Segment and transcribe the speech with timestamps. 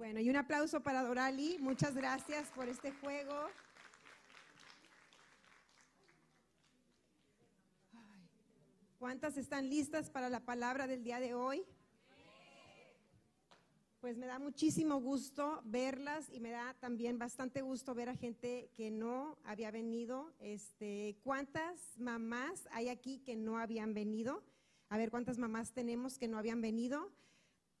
[0.00, 1.58] Bueno, y un aplauso para Dorali.
[1.60, 3.34] Muchas gracias por este juego.
[8.98, 11.66] ¿Cuántas están listas para la palabra del día de hoy?
[14.00, 18.70] Pues me da muchísimo gusto verlas y me da también bastante gusto ver a gente
[18.74, 20.32] que no había venido.
[20.40, 24.42] Este, ¿cuántas mamás hay aquí que no habían venido?
[24.88, 27.12] A ver, ¿cuántas mamás tenemos que no habían venido?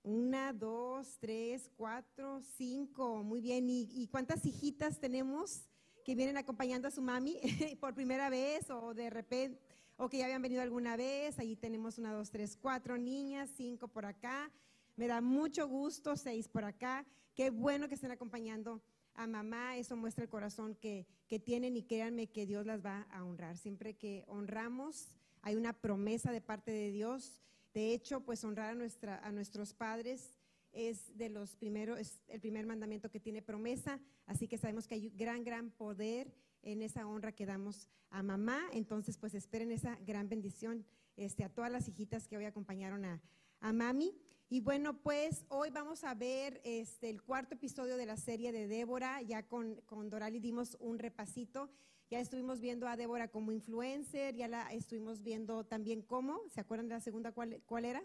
[0.02, 3.22] Una, dos, tres, cuatro, cinco.
[3.22, 3.66] Muy bien.
[3.68, 5.68] ¿Y, cuántas hijitas tenemos
[6.04, 7.38] que vienen acompañando a su mami
[7.80, 9.60] por primera vez o de repente,
[9.98, 11.38] o que ya habían venido alguna vez?
[11.38, 14.50] Ahí tenemos una, dos, tres, cuatro niñas, cinco por acá.
[14.96, 17.04] Me da mucho gusto, seis por acá.
[17.34, 18.82] Qué bueno que estén acompañando
[19.14, 19.76] a mamá.
[19.76, 23.58] Eso muestra el corazón que, que tienen y créanme que Dios las va a honrar.
[23.58, 25.10] Siempre que honramos,
[25.42, 28.76] hay una promesa de parte de Dios de hecho, pues honrar
[29.22, 30.38] a, nuestros padres
[30.72, 34.94] es de los primeros, es el primer mandamiento que tiene promesa, así que sabemos que
[34.94, 39.96] hay gran, gran poder en esa honra que damos a mamá, entonces pues esperen esa
[40.04, 40.84] gran bendición
[41.16, 43.20] este, a todas las hijitas que hoy acompañaron a,
[43.60, 44.14] a mami.
[44.48, 48.66] Y bueno, pues hoy vamos a ver este, el cuarto episodio de la serie de
[48.66, 51.70] Débora, ya con, con Dorali dimos un repasito
[52.10, 56.88] ya estuvimos viendo a Débora como influencer, ya la estuvimos viendo también como, ¿se acuerdan
[56.88, 58.02] de la segunda cuál, era?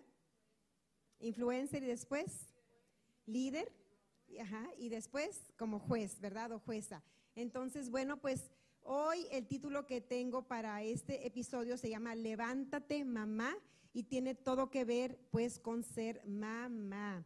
[1.20, 2.54] Influencer y después
[3.26, 3.74] líder,
[4.40, 6.52] ajá, y después como juez, ¿verdad?
[6.52, 7.02] O jueza.
[7.34, 13.58] Entonces, bueno, pues hoy el título que tengo para este episodio se llama Levántate, mamá,
[13.92, 17.26] y tiene todo que ver pues con ser mamá.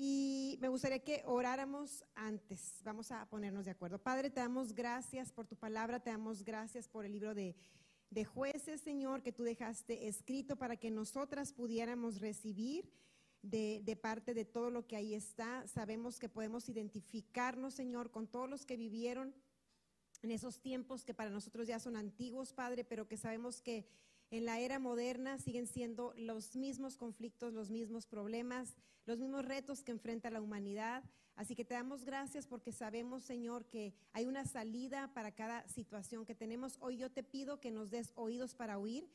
[0.00, 2.80] Y me gustaría que oráramos antes.
[2.84, 3.98] Vamos a ponernos de acuerdo.
[3.98, 7.56] Padre, te damos gracias por tu palabra, te damos gracias por el libro de,
[8.24, 12.92] jueces, Señor, que tú dejaste escrito para que nosotras pudiéramos recibir
[13.42, 15.66] de, de, parte de todo lo que ahí está.
[15.66, 19.34] Sabemos que podemos identificarnos, Señor, con todos los que vivieron
[20.22, 23.88] en esos tiempos que para nosotros ya son antiguos, Padre, pero que sabemos que
[24.30, 29.82] en la era moderna siguen siendo los mismos conflictos, los mismos problemas, los mismos retos
[29.82, 31.02] que enfrenta la humanidad.
[31.34, 36.26] Así que te damos gracias porque sabemos, Señor, que hay una salida para cada situación
[36.26, 36.76] que tenemos.
[36.80, 39.08] Hoy yo te pido que nos des oídos para oír,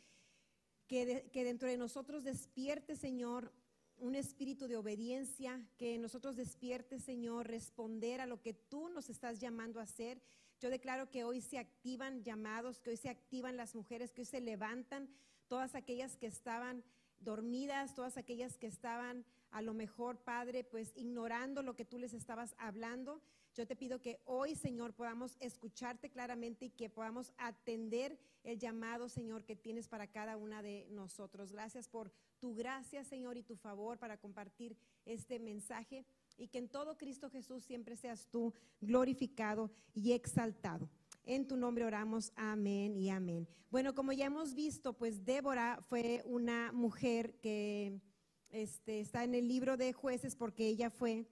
[0.88, 3.53] que, que dentro de nosotros despierte, Señor,
[3.97, 9.40] un espíritu de obediencia, que nosotros despierte, Señor, responder a lo que tú nos estás
[9.40, 10.22] llamando a hacer
[10.63, 14.25] yo declaro que hoy se activan llamados, que hoy se activan las mujeres, que hoy
[14.25, 15.09] se levantan
[15.50, 16.85] todas aquellas que estaban
[17.19, 22.13] dormidas, todas aquellas que estaban a lo mejor, Padre, pues ignorando lo que tú les
[22.13, 23.22] estabas hablando.
[23.56, 29.09] Yo te pido que hoy, Señor, podamos escucharte claramente y que podamos atender el llamado,
[29.09, 31.52] Señor, que tienes para cada una de nosotros.
[31.52, 34.75] Gracias por tu gracia, Señor, y tu favor para compartir
[35.06, 36.03] este mensaje
[36.36, 40.90] y que en todo Cristo Jesús siempre seas tú glorificado y exaltado.
[41.24, 43.47] En tu nombre oramos, amén y amén.
[43.70, 48.02] Bueno, como ya hemos visto, pues Débora fue una mujer que
[48.50, 51.28] este, está en el libro de jueces porque ella fue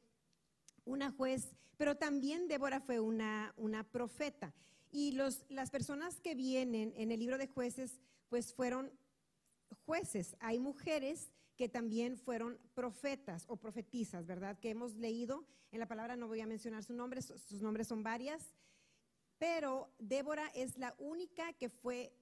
[0.85, 4.53] una juez, pero también Débora fue una, una profeta.
[4.91, 7.99] Y los, las personas que vienen en el libro de jueces,
[8.29, 8.91] pues fueron
[9.87, 10.35] jueces.
[10.41, 14.59] Hay mujeres que también fueron profetas o profetizas, ¿verdad?
[14.59, 18.03] Que hemos leído en la palabra, no voy a mencionar su nombre, sus nombres son
[18.03, 18.53] varias,
[19.39, 22.13] pero Débora es la única que fue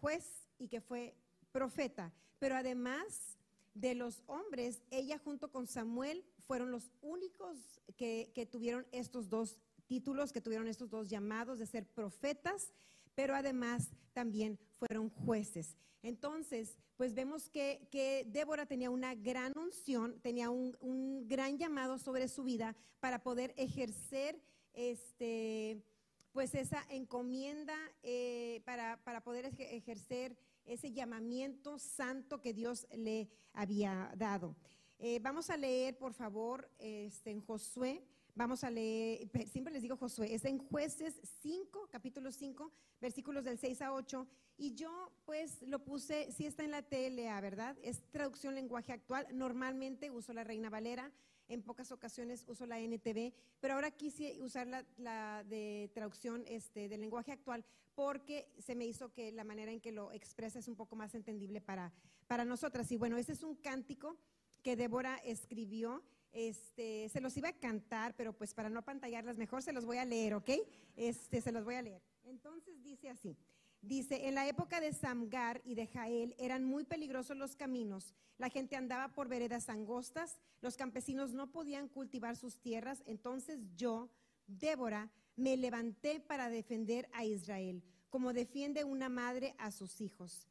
[0.00, 1.16] juez y que fue
[1.50, 2.12] profeta.
[2.38, 3.40] Pero además
[3.74, 9.56] de los hombres, ella junto con Samuel fueron los únicos que, que tuvieron estos dos
[9.86, 12.72] títulos, que tuvieron estos dos llamados de ser profetas,
[13.14, 15.76] pero además también fueron jueces.
[16.02, 22.42] Entonces, pues vemos que, Débora tenía una gran unción, tenía un, gran llamado sobre su
[22.42, 25.84] vida para poder ejercer este,
[26.32, 34.56] pues esa encomienda, eh, para, poder ejercer ese llamamiento santo que Dios le había dado.
[35.00, 39.96] Eh, vamos a leer, por favor, este, en Josué Vamos a leer, siempre les digo
[39.96, 44.26] Josué, es en jueces 5, capítulo 5, versículos del 6 a 8.
[44.56, 47.76] Y yo pues lo puse, si está en la TLA, ¿verdad?
[47.82, 49.26] Es traducción lenguaje actual.
[49.32, 51.12] Normalmente uso la Reina Valera,
[51.48, 57.00] en pocas ocasiones uso la NTV, pero ahora quise usar la, de traducción este, del
[57.00, 57.64] lenguaje actual
[57.94, 61.14] porque se me hizo que la manera en que lo expresa es un poco más
[61.14, 61.92] entendible para,
[62.28, 62.90] para nosotras.
[62.92, 64.16] Y bueno, este es un cántico
[64.62, 66.02] que Débora escribió
[66.32, 69.98] este, se los iba a cantar, pero pues para no pantallarlas mejor se los voy
[69.98, 70.50] a leer, ¿ok?
[70.96, 72.02] Este, se los voy a leer.
[72.22, 73.36] Entonces dice así,
[73.82, 78.14] Dice, en la época de Samgar y de Jael eran muy peligrosos los caminos.
[78.36, 83.02] La gente andaba por veredas angostas, los campesinos no podían cultivar sus tierras.
[83.06, 84.10] Entonces yo,
[84.46, 90.46] Débora, me levanté para defender a Israel, como defiende una madre a sus hijos.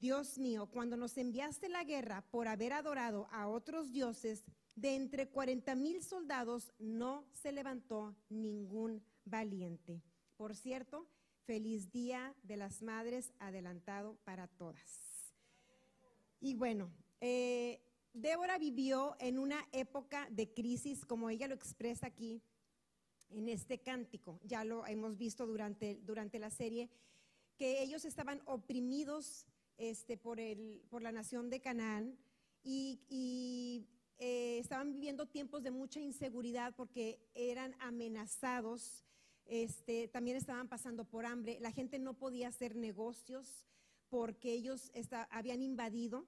[0.00, 4.44] Dios mío, cuando nos enviaste la guerra por haber adorado a otros dioses,
[4.76, 10.00] de entre cuarenta mil soldados no se levantó ningún valiente.
[10.36, 11.08] Por cierto,
[11.46, 15.34] Feliz Día de las Madres adelantado para todas.
[16.40, 17.80] Y bueno, eh,
[18.12, 22.40] Débora vivió en una época de crisis, como ella lo expresa aquí
[23.30, 24.38] en este cántico.
[24.44, 26.88] Ya lo hemos visto durante, durante la serie,
[27.56, 29.44] que ellos estaban oprimidos
[29.78, 32.18] este, por, la nación de Canaán
[32.62, 33.86] y,
[34.18, 39.04] eh, estaban viviendo tiempos de mucha inseguridad porque eran amenazados
[39.46, 43.64] este, también estaban pasando por hambre, la gente no podía hacer negocios
[44.10, 44.92] porque ellos
[45.30, 46.26] habían invadido.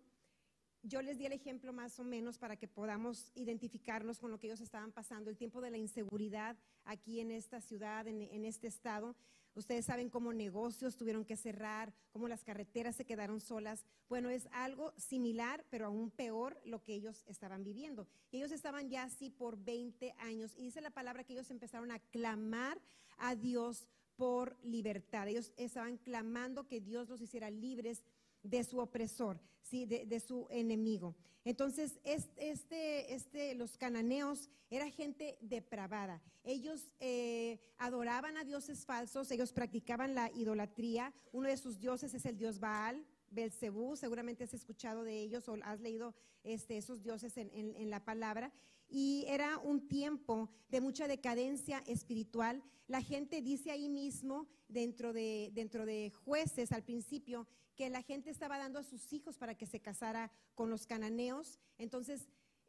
[0.83, 4.47] Yo les di el ejemplo más o menos para que podamos identificarnos con lo que
[4.47, 9.15] ellos estaban pasando, el tiempo de la inseguridad aquí en esta ciudad, en este estado.
[9.55, 13.85] Ustedes saben cómo negocios tuvieron que cerrar, cómo las carreteras se quedaron solas.
[14.09, 18.07] Bueno, es algo similar, pero aún peor lo que ellos estaban viviendo.
[18.31, 21.99] Ellos estaban ya así por 20 años y dice la palabra que ellos empezaron a
[21.99, 22.81] clamar
[23.19, 23.87] a Dios
[24.17, 25.29] por libertad.
[25.29, 28.05] Ellos estaban clamando que Dios los hiciera libres
[28.43, 29.87] de su opresor, ¿sí?
[29.87, 31.17] de, su enemigo.
[31.45, 36.23] Entonces, este, este, los cananeos era gente depravada.
[36.45, 41.13] Ellos eh, adoraban a dioses falsos, ellos practicaban la idolatría.
[41.33, 45.57] Uno de sus dioses es el dios Baal, Belcebú, seguramente has escuchado de ellos o
[45.63, 48.53] has leído este, esos dioses en, en la palabra.
[48.91, 52.63] Y era un tiempo de mucha decadencia espiritual.
[52.89, 57.47] La gente dice ahí mismo, dentro de, dentro de jueces al principio,
[57.77, 61.59] que la gente estaba dando a sus hijos para que se casara con los cananeos.
[61.79, 62.29] Entonces,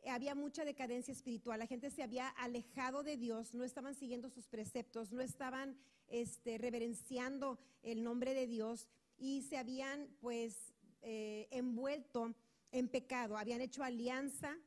[0.10, 4.48] había mucha decadencia espiritual, la gente se había alejado de Dios, no estaban siguiendo sus
[4.48, 5.78] preceptos, no estaban
[6.08, 12.34] este, reverenciando el nombre de Dios y se habían pues eh, envuelto
[12.72, 14.58] en pecado, habían hecho alianza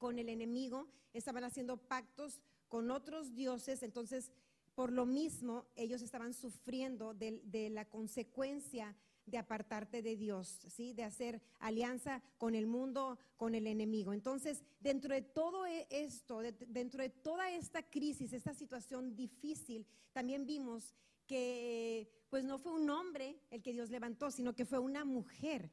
[0.00, 4.32] con el enemigo, estaban haciendo pactos con otros dioses, entonces
[4.74, 10.94] por lo mismo ellos estaban sufriendo de, la consecuencia de apartarte de Dios, ¿sí?
[10.94, 14.14] De hacer alianza con el mundo, con el enemigo.
[14.14, 20.46] Entonces, dentro de todo e, esto, dentro de toda esta crisis, esta situación difícil, también
[20.46, 20.94] vimos
[21.26, 25.70] que pues no fue un hombre el que Dios levantó, sino que fue una mujer.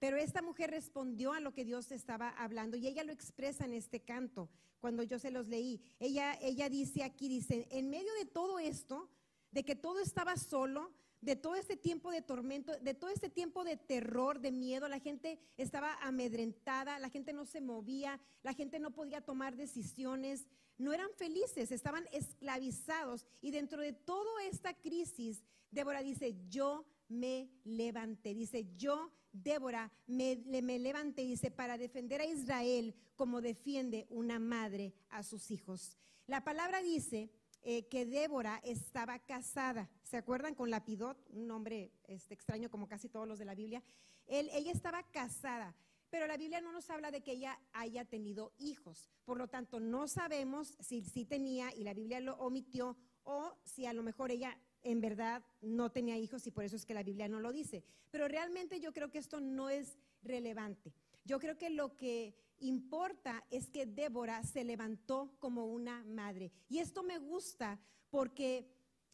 [0.00, 3.74] Pero esta mujer respondió a lo que Dios estaba hablando y ella lo expresa en
[3.74, 4.48] este canto
[4.80, 5.80] cuando yo se los leí.
[6.00, 9.08] Ella ella dice aquí dice, en medio de todo esto,
[9.52, 13.62] de que todo estaba solo, de todo este tiempo de tormento, de todo este tiempo
[13.62, 18.78] de terror, de miedo, la gente estaba amedrentada, la gente no se movía, la gente
[18.78, 20.46] no podía tomar decisiones,
[20.78, 23.26] no eran felices, estaban esclavizados.
[23.42, 30.36] Y dentro de toda esta crisis, Débora dice, yo me levanté, dice, yo, Débora, me,
[30.36, 35.96] me levanté, dice, para defender a Israel como defiende una madre a sus hijos.
[36.26, 37.30] La palabra dice
[37.62, 39.90] eh, que Débora estaba casada.
[40.02, 41.18] ¿Se acuerdan con Lapidot?
[41.30, 43.82] Un nombre este, extraño como casi todos los de la Biblia.
[44.26, 45.74] ella estaba casada,
[46.08, 49.10] pero la Biblia no nos habla de que ella haya tenido hijos.
[49.24, 53.86] Por lo tanto, no sabemos si sí tenía y la Biblia lo omitió o si
[53.86, 57.02] a lo mejor ella en verdad no tenía hijos y por eso es que la
[57.02, 57.84] Biblia no lo dice.
[58.10, 60.92] Pero realmente yo creo que esto no es relevante.
[61.24, 66.50] Yo creo que lo que importa es que Débora se levantó como una madre.
[66.68, 67.78] Y esto me gusta
[68.10, 68.66] porque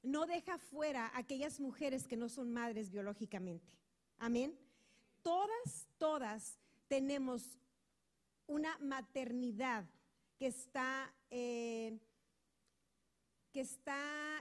[0.02, 3.73] no deja fuera a aquellas mujeres que no son madres biológicamente.
[4.18, 4.58] Amén.
[5.23, 6.58] Todas, todas
[6.88, 7.58] tenemos
[8.46, 9.85] una maternidad
[10.38, 11.99] que está, eh,
[13.57, 13.97] que está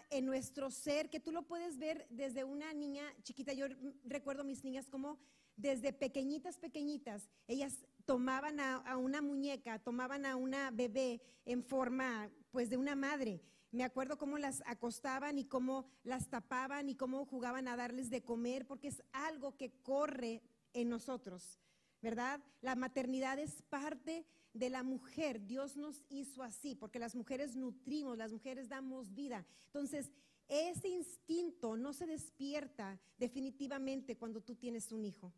[0.10, 3.54] en nuestro ser, que tú lo puedes ver desde una niña chiquita.
[3.54, 3.68] Yo
[4.04, 5.18] recuerdo mis niñas como
[5.56, 12.70] desde pequeñitas, pequeñitas, ellas tomaban a, una muñeca, tomaban a una bebé en forma pues
[12.70, 13.42] de una madre.
[13.72, 18.22] Me acuerdo cómo las acostaban y cómo las tapaban y cómo jugaban a darles de
[18.22, 20.42] comer, porque es algo que corre
[20.74, 21.58] en nosotros,
[22.02, 22.42] ¿verdad?
[22.60, 25.46] La maternidad es parte de la mujer.
[25.46, 29.46] Dios nos hizo así, porque las mujeres nutrimos, las mujeres damos vida.
[29.68, 30.10] Entonces,
[30.48, 35.34] ese instinto no se despierta definitivamente cuando tú tienes un hijo.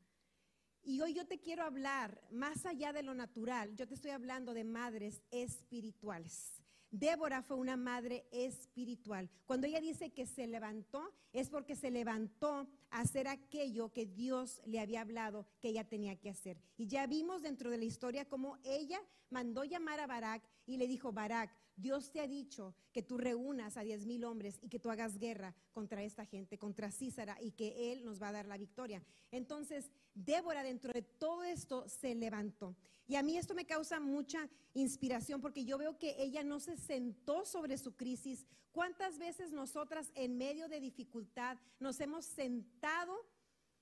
[0.84, 4.54] Y hoy yo te quiero hablar, más allá de lo natural, yo te estoy hablando
[4.54, 6.57] de madres espirituales.
[6.92, 9.30] Débora fue una madre espiritual.
[9.46, 14.62] Cuando ella dice que se levantó, es porque se levantó a hacer aquello que Dios
[14.66, 16.58] le había hablado que ella tenía que hacer.
[16.78, 20.88] Y ya vimos dentro de la historia cómo ella mandó llamar a Barak y le
[20.88, 24.80] dijo, Barak, Dios te ha dicho que tú reúnas a diez mil hombres y que
[24.80, 28.48] tú hagas guerra contra esta gente, contra Císara, y que Él nos va a dar
[28.48, 29.02] la victoria.
[29.32, 32.76] Entonces, Débora dentro de todo esto se levantó.
[33.08, 36.76] Y a mí esto me causa mucha inspiración porque yo veo que ella no se
[36.76, 38.46] sentó sobre su crisis.
[38.72, 43.16] ¿Cuántas veces nosotras en medio de dificultad nos hemos sentado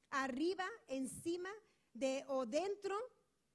[0.10, 1.50] arriba, encima
[1.94, 2.96] de o dentro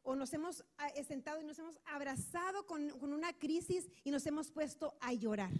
[0.02, 4.26] o nos hemos ah, eh, sentado y nos hemos abrazado con, una crisis y nos
[4.26, 5.52] hemos puesto a llorar.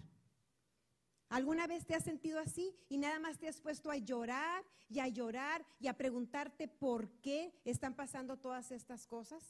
[1.29, 4.99] ¿Alguna vez te has sentido así y nada más te has puesto a llorar y
[4.99, 9.45] a llorar y a preguntarte por qué están pasando todas estas cosas?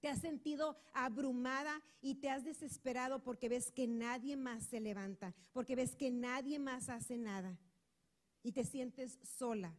[0.00, 5.34] ¿Te has sentido abrumada y te has desesperado porque ves que nadie más se levanta,
[5.52, 7.58] porque ves que nadie más hace nada
[8.42, 9.74] y te sientes sola?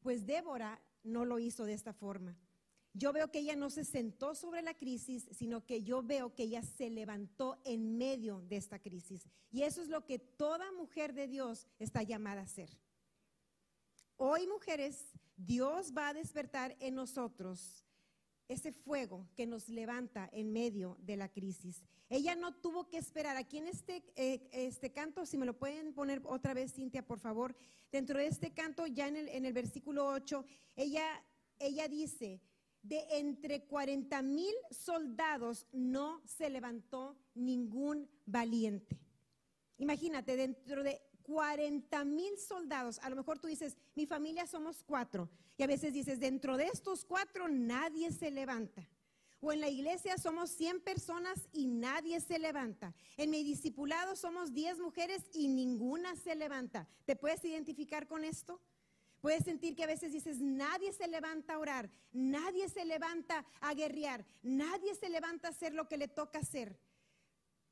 [0.00, 2.36] Pues Débora no lo hizo de esta forma
[2.92, 6.44] yo veo que ella no se sentó sobre la crisis, sino que yo veo que
[6.44, 9.26] ella se levantó en medio de esta crisis.
[9.50, 12.70] Y eso es lo que toda mujer de Dios está llamada a hacer.
[14.16, 17.84] Hoy, mujeres, Dios va a despertar en nosotros
[18.48, 21.84] ese fuego que nos levanta en medio de la crisis.
[22.08, 23.36] Ella no tuvo que esperar.
[23.36, 27.20] Aquí en este, eh, este canto, si me lo pueden poner otra vez, Cintia, por
[27.20, 27.54] favor,
[27.92, 30.44] dentro de este canto, ya en el, versículo 8,
[30.76, 31.04] ella,
[31.58, 32.40] ella dice,
[32.82, 38.98] de entre 40 mil soldados no se levantó ningún valiente.
[39.78, 45.28] Imagínate, dentro de 40 mil soldados, a lo mejor tú dices, mi familia somos cuatro,
[45.56, 48.88] y a veces dices, dentro de estos cuatro nadie se levanta.
[49.40, 52.94] O en la iglesia somos 100 personas y nadie se levanta.
[53.16, 56.88] En mi discipulado somos 10 mujeres y ninguna se levanta.
[57.04, 58.60] ¿Te puedes identificar con esto?
[59.20, 63.74] Puedes sentir que a veces dices, nadie se levanta a orar, nadie se levanta a
[63.74, 66.78] guerrear, nadie se levanta a hacer lo que le toca hacer.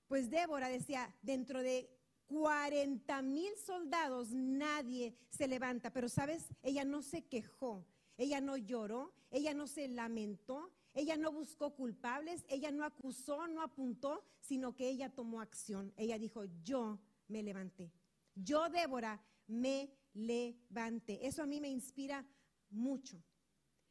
[0.08, 1.88] Pues Débora decía, dentro de
[2.26, 7.86] 40 mil soldados nadie se levanta, pero sabes, ella no se quejó,
[8.16, 13.62] ella no lloró, ella no se lamentó, ella no buscó culpables, ella no acusó, no
[13.62, 15.92] apuntó, sino que ella tomó acción.
[15.96, 16.98] Ella dijo, yo
[17.28, 17.92] me levanté.
[18.34, 21.26] Yo, Débora, me levante.
[21.26, 22.26] Eso a mí me inspira
[22.70, 23.22] mucho.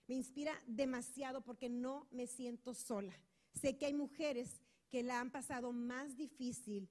[0.07, 3.13] Me inspira demasiado porque no me siento sola.
[3.53, 6.89] Sé que hay mujeres que la han pasado más difícil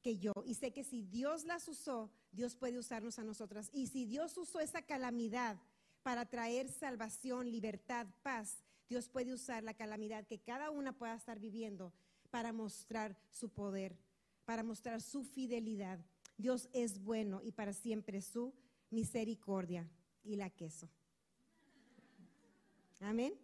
[0.00, 0.32] que yo.
[0.46, 3.70] Y sé que si Dios las usó, Dios puede usarnos a nosotras.
[3.72, 5.58] Y si Dios usó esa calamidad
[6.02, 11.38] para traer salvación, libertad, paz, Dios puede usar la calamidad que cada una pueda estar
[11.38, 11.92] viviendo
[12.30, 13.96] para mostrar su poder,
[14.44, 16.04] para mostrar su fidelidad.
[16.36, 18.52] Dios es bueno y para siempre su
[18.94, 19.86] misericordia
[20.22, 20.88] y la queso.
[23.00, 23.34] Amén.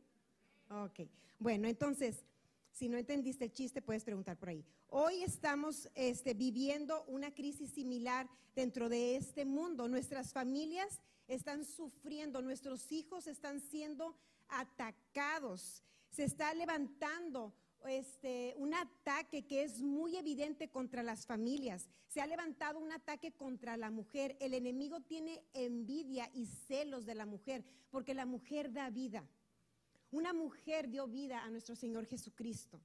[0.70, 1.00] Ok.
[1.38, 2.24] Bueno, entonces,
[2.72, 4.64] si no entendiste el chiste, puedes preguntar por ahí.
[4.88, 9.88] Hoy estamos este, viviendo una crisis similar dentro de este mundo.
[9.88, 14.16] Nuestras familias están sufriendo, nuestros hijos están siendo
[14.48, 15.82] atacados.
[16.10, 17.52] Se está levantando
[17.88, 21.88] este, un ataque que es muy evidente contra las familias.
[22.08, 24.36] Se ha levantado un ataque contra la mujer.
[24.40, 29.28] El enemigo tiene envidia y celos de la mujer porque la mujer da vida.
[30.10, 32.80] Una mujer dio vida a nuestro Señor Jesucristo.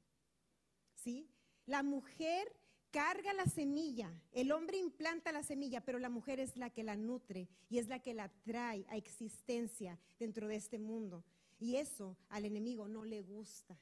[0.94, 1.30] ¿Sí?
[1.66, 2.56] La mujer
[2.96, 6.96] carga la semilla, el hombre implanta la semilla, pero la mujer es la que la
[6.96, 11.25] nutre y es la que la trae a existencia dentro de este mundo.
[11.60, 13.78] Y eso al enemigo no le gusta.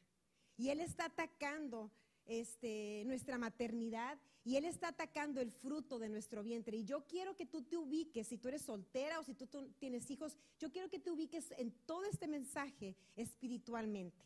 [0.58, 1.92] Y Él está atacando
[2.26, 6.78] este, nuestra maternidad y Él está atacando el fruto de nuestro vientre.
[6.78, 9.48] Y yo quiero que tú te ubiques, si tú eres soltera o si tú,
[9.80, 14.26] tienes hijos, yo quiero que te ubiques en todo este mensaje espiritualmente.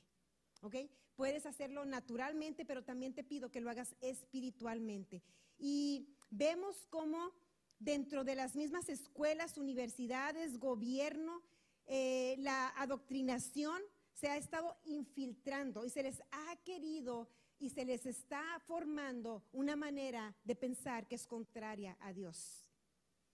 [0.62, 0.76] ¿Ok?
[1.16, 5.22] Puedes hacerlo naturalmente, pero también te pido que lo hagas espiritualmente.
[5.58, 7.32] Y vemos cómo
[7.80, 11.44] dentro de las mismas escuelas, universidades, gobierno,
[11.86, 13.82] eh, la adoctrinación
[14.20, 19.76] se ha estado infiltrando y se les ha querido y se les está formando una
[19.76, 22.68] manera de pensar que es contraria a Dios.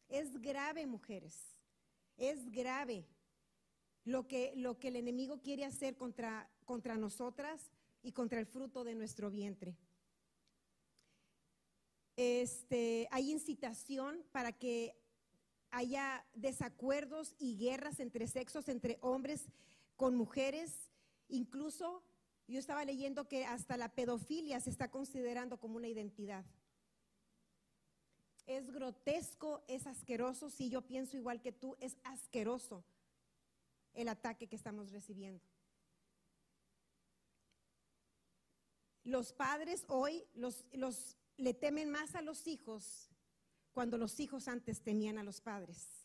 [0.09, 1.57] Es grave, mujeres,
[2.17, 3.07] es grave
[4.03, 7.71] lo que, lo que el enemigo quiere hacer contra, contra nosotras
[8.01, 9.77] y contra el fruto de nuestro vientre.
[12.17, 14.97] Este, hay incitación para que
[15.71, 19.47] haya desacuerdos y guerras entre sexos, entre hombres
[20.03, 20.91] con mujeres,
[21.29, 22.03] incluso
[22.45, 26.43] Yo estaba leyendo que hasta la pedofilia se está considerando como una identidad.
[28.45, 32.83] Es grotesco, es asqueroso, si yo pienso igual que tú, es asqueroso
[33.93, 35.41] el ataque que estamos recibiendo.
[39.05, 40.65] Los padres hoy los,
[41.37, 43.09] le temen más a los hijos
[43.71, 46.03] cuando los hijos antes temían a los padres.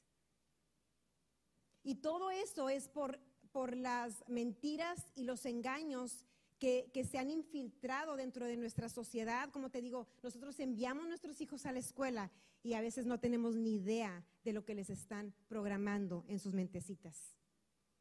[1.82, 3.18] Y todo eso es por,
[3.58, 6.24] por las mentiras y los engaños
[6.60, 9.50] que, se han infiltrado dentro de nuestra sociedad.
[9.50, 12.30] Como te digo, nosotros enviamos a nuestros hijos a la escuela
[12.62, 16.54] y a veces no tenemos ni idea de lo que les están programando en sus
[16.54, 17.34] mentecitas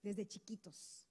[0.04, 1.08] desde chiquitos.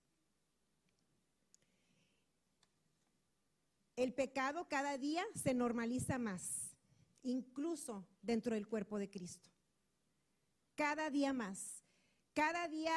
[3.96, 6.70] El pecado cada día se normaliza más,
[7.24, 9.50] incluso dentro del cuerpo de Cristo.
[10.76, 11.82] Cada día más.
[12.32, 12.92] Cada día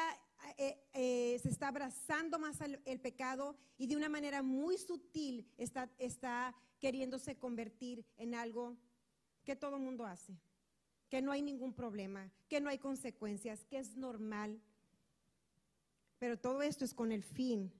[0.56, 5.46] eh, eh, se está abrazando más el, el, pecado y de una manera muy sutil
[5.56, 8.76] está, está queriéndose convertir en algo
[9.44, 10.36] que todo el mundo hace,
[11.08, 14.60] que no hay ningún problema, que no hay consecuencias, que es normal.
[16.18, 17.72] Pero todo esto es con el fin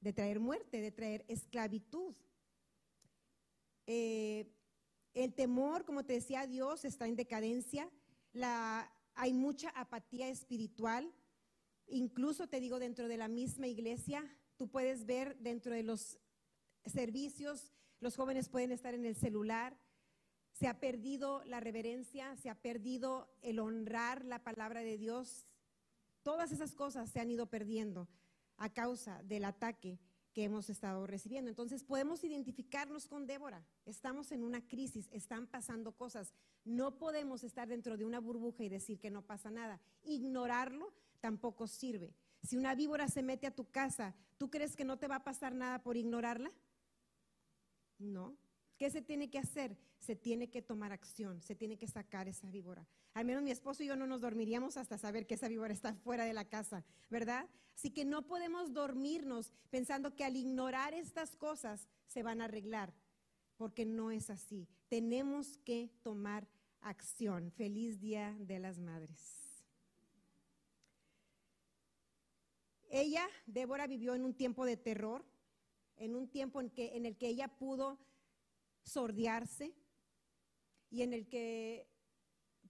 [0.00, 2.14] de traer muerte, de traer esclavitud.
[3.86, 4.46] Eh,
[5.14, 7.90] el temor, como te decía, Dios está en decadencia.
[8.32, 11.12] La, hay mucha apatía espiritual.
[11.88, 14.24] Incluso te digo, dentro de la misma iglesia,
[14.56, 16.18] tú puedes ver dentro de los
[16.86, 19.76] servicios, los jóvenes pueden estar en el celular.
[20.52, 25.48] Se ha perdido la reverencia, se ha perdido el honrar la palabra de Dios.
[26.22, 28.08] Todas esas cosas se han ido perdiendo
[28.56, 29.98] a causa del ataque
[30.38, 31.50] que hemos estado recibiendo.
[31.50, 33.66] Entonces podemos identificarnos con Débora.
[33.84, 36.32] Estamos en una crisis, están pasando cosas.
[36.64, 39.80] No podemos estar dentro de una burbuja y decir que no pasa nada.
[40.04, 42.14] Ignorarlo tampoco sirve.
[42.44, 45.24] Si una víbora se mete a tu casa, ¿tú crees que no te va a
[45.24, 46.52] pasar nada por ignorarla?
[47.98, 48.36] No.
[48.78, 49.76] ¿Qué se tiene que hacer?
[49.98, 52.86] Se tiene que tomar acción, se tiene que sacar esa víbora.
[53.12, 55.94] Al menos mi esposo y yo no nos dormiríamos hasta saber que esa víbora está
[55.94, 57.48] fuera de la casa, ¿verdad?
[57.74, 62.94] Así que no podemos dormirnos pensando que al ignorar estas cosas se van a arreglar,
[63.56, 64.68] porque no es así.
[64.88, 66.46] Tenemos que tomar
[66.80, 67.50] acción.
[67.50, 69.64] Feliz Día de las Madres.
[72.90, 75.24] Ella, Débora, vivió en un tiempo de terror,
[75.96, 77.98] en un tiempo en, que, en el que ella pudo
[78.88, 79.74] sordearse
[80.90, 81.86] y en el que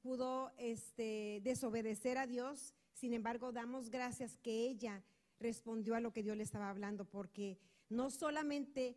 [0.00, 2.74] pudo este, desobedecer a Dios.
[2.92, 5.02] Sin embargo, damos gracias que ella
[5.38, 8.96] respondió a lo que Dios le estaba hablando, porque no solamente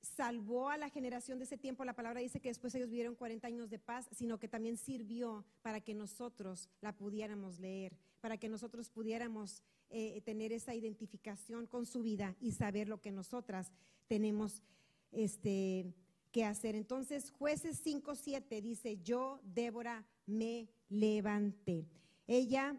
[0.00, 3.46] salvó a la generación de ese tiempo, la palabra dice que después ellos vivieron 40
[3.46, 8.48] años de paz, sino que también sirvió para que nosotros la pudiéramos leer, para que
[8.48, 13.72] nosotros pudiéramos eh, tener esa identificación con su vida y saber lo que nosotras
[14.06, 14.62] tenemos
[15.10, 15.92] este,
[16.44, 16.74] hacer.
[16.74, 21.86] Entonces, jueces 5.7 dice, yo, Débora, me levanté.
[22.26, 22.76] Ella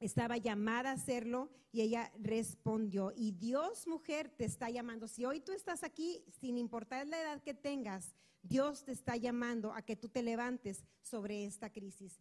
[0.00, 3.12] estaba llamada a hacerlo y ella respondió.
[3.16, 5.08] Y Dios, mujer, te está llamando.
[5.08, 9.72] Si hoy tú estás aquí, sin importar la edad que tengas, Dios te está llamando
[9.72, 12.20] a que tú te levantes sobre esta crisis.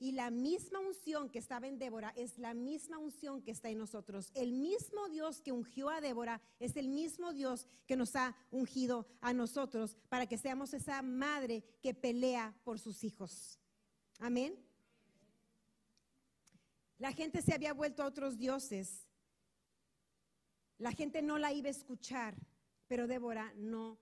[0.00, 3.78] Y la misma unción que estaba en Débora es la misma unción que está en
[3.78, 4.32] nosotros.
[4.34, 9.06] El mismo Dios que ungió a Débora es el mismo Dios que nos ha ungido
[9.20, 13.60] a nosotros para que seamos esa madre que pelea por sus hijos.
[14.18, 14.58] Amén.
[16.98, 19.06] La gente se había vuelto a otros dioses.
[20.78, 22.34] La gente no la iba a escuchar,
[22.88, 23.98] pero Débora no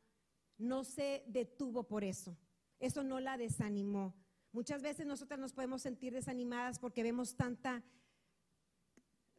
[0.59, 2.37] no se detuvo por eso.
[2.81, 4.15] Eso no la desanimó.
[4.59, 7.85] Muchas veces nosotras nos podemos sentir desanimadas porque vemos tanta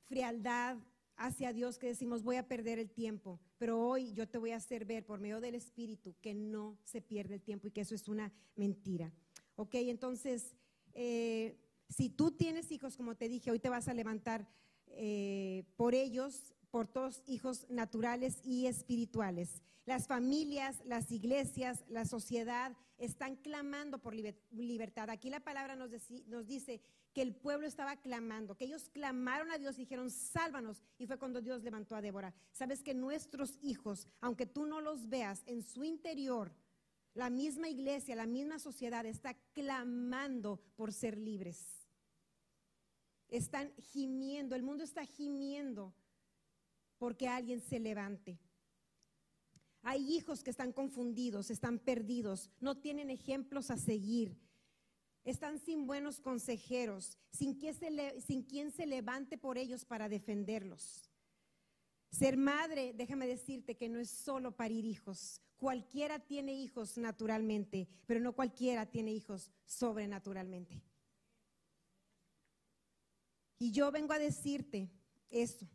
[0.05, 0.77] frialdad
[1.17, 4.55] hacia Dios que decimos voy a perder el tiempo, pero hoy yo te voy a
[4.55, 7.95] hacer ver por medio del Espíritu que no se pierde el tiempo y que eso
[7.95, 9.11] es una mentira.
[9.57, 10.55] Ok, entonces,
[10.93, 11.57] eh,
[11.89, 14.47] si tú tienes hijos, como te dije, hoy te vas a levantar
[14.87, 19.61] eh, por ellos, por todos hijos naturales y espirituales.
[19.85, 24.13] Las familias, las iglesias, la sociedad están clamando por
[24.51, 25.09] libertad.
[25.09, 25.89] Aquí la palabra nos,
[26.27, 26.81] nos, dice
[27.13, 30.83] que el pueblo estaba clamando, que ellos clamaron a Dios y dijeron, sálvanos.
[30.97, 32.33] Y fue cuando Dios levantó a Débora.
[32.51, 36.53] Sabes que nuestros hijos, aunque tú no los veas en su interior,
[37.15, 41.87] la misma iglesia, la misma sociedad está clamando por ser libres.
[43.27, 45.93] Están gimiendo, el mundo está gimiendo
[46.99, 48.37] porque alguien se levante.
[49.81, 54.37] Hay hijos que están confundidos, están perdidos, no tienen ejemplos a seguir,
[55.23, 61.09] están sin buenos consejeros, sin, quien se levante por ellos para defenderlos.
[62.11, 65.41] Ser madre, déjame decirte que no es solo parir hijos.
[65.57, 70.81] Cualquiera tiene hijos naturalmente, pero no cualquiera tiene hijos sobrenaturalmente.
[73.59, 74.89] Y yo vengo a decirte
[75.29, 75.67] eso,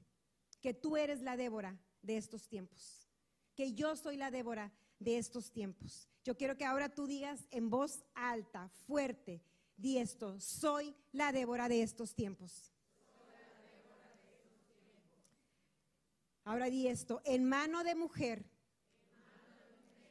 [0.64, 3.06] que tú eres la Débora de estos tiempos,
[3.54, 6.08] que yo soy la Débora de estos tiempos.
[6.24, 9.42] Yo quiero que ahora tú digas en voz alta, fuerte,
[9.76, 12.72] di esto, soy la Débora de estos tiempos.
[16.44, 18.46] Ahora di esto, en mano de mujer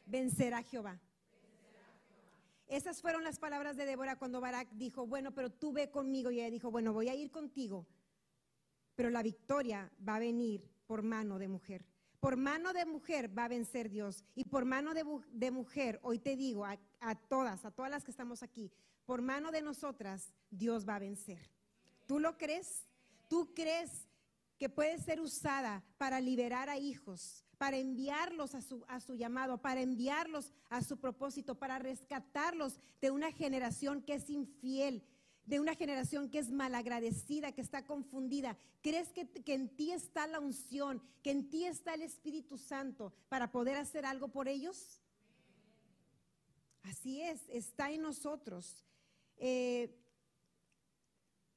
[0.05, 1.01] vencerá Jehová.
[2.67, 6.29] Esas fueron las palabras de Débora cuando Barak dijo, bueno, pero tú ve conmigo.
[6.29, 7.87] Y ella dijo, bueno, voy a ir contigo.
[8.95, 11.85] Pero la victoria va a venir por mano de mujer.
[12.19, 14.23] Por mano de mujer va a vencer Dios.
[14.33, 18.43] Y por mano de, mujer, hoy te digo a, todas, a todas las que estamos
[18.43, 18.71] aquí,
[19.05, 21.51] por mano de nosotras, Dios va a vencer.
[22.05, 22.87] ¿Tú lo crees?
[23.27, 24.07] ¿Tú crees
[24.57, 30.53] que puede ser usada para liberar a hijos, para enviarlos a su, llamado, para enviarlos
[30.69, 35.03] a su propósito, para rescatarlos de una generación que es infiel,
[35.45, 38.57] de una generación que es malagradecida, que está confundida.
[38.81, 43.51] ¿Crees que, en ti está la unción, que en ti está el Espíritu Santo para
[43.51, 45.01] poder hacer algo por ellos?
[46.83, 48.85] Así es, está en nosotros.
[49.37, 49.99] Eh,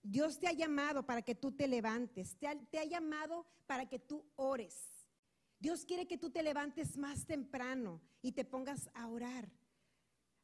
[0.02, 3.98] Dios te ha llamado para que tú te levantes, te te ha llamado para que
[3.98, 4.96] tú ores.
[5.58, 9.50] Dios quiere que tú te levantes más temprano y te pongas a orar.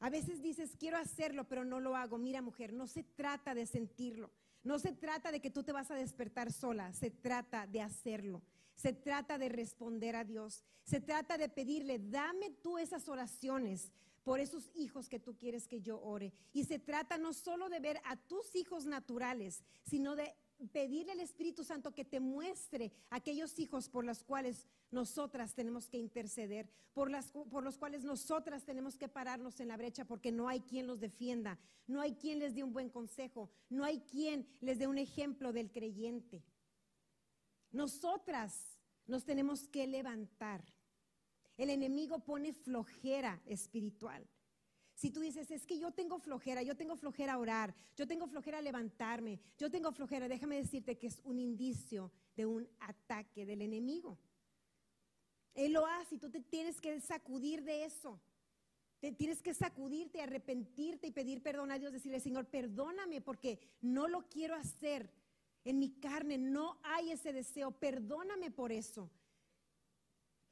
[0.02, 2.18] A veces dices, quiero hacerlo, pero no lo hago.
[2.18, 4.32] Mira, mujer, no se trata de sentirlo.
[4.64, 6.92] No se trata de que tú te vas a despertar sola.
[6.92, 8.42] Se trata de hacerlo.
[8.74, 10.64] Se trata de responder a Dios.
[10.82, 13.92] Se trata de pedirle, dame tú esas oraciones
[14.24, 16.32] por esos hijos que tú quieres que yo ore.
[16.52, 20.34] Y se trata no solo de ver a tus hijos naturales, sino de
[20.68, 25.98] pedirle al Espíritu Santo que te muestre aquellos hijos por los cuales nosotras tenemos que
[25.98, 27.10] interceder, por,
[27.50, 31.00] por los cuales nosotras tenemos que pararnos en la brecha porque no hay quien los
[31.00, 34.98] defienda, no hay quien les dé un buen consejo, no hay quien les dé un
[34.98, 36.44] ejemplo del creyente.
[37.70, 40.64] Nosotras nos tenemos que levantar.
[41.56, 44.26] El enemigo pone flojera espiritual.
[45.02, 48.28] Si tú dices, es que yo tengo flojera, yo tengo flojera a orar, yo tengo
[48.28, 53.44] flojera a levantarme, yo tengo flojera, déjame decirte que es un indicio de un ataque
[53.44, 54.16] del enemigo.
[55.56, 58.20] Él lo hace y tú te tienes que sacudir de eso.
[59.00, 64.06] Te tienes que sacudirte, arrepentirte y pedir perdón a Dios, decirle, Señor, perdóname porque no
[64.06, 65.10] lo quiero hacer.
[65.64, 69.10] En mi carne no hay ese deseo, perdóname por eso.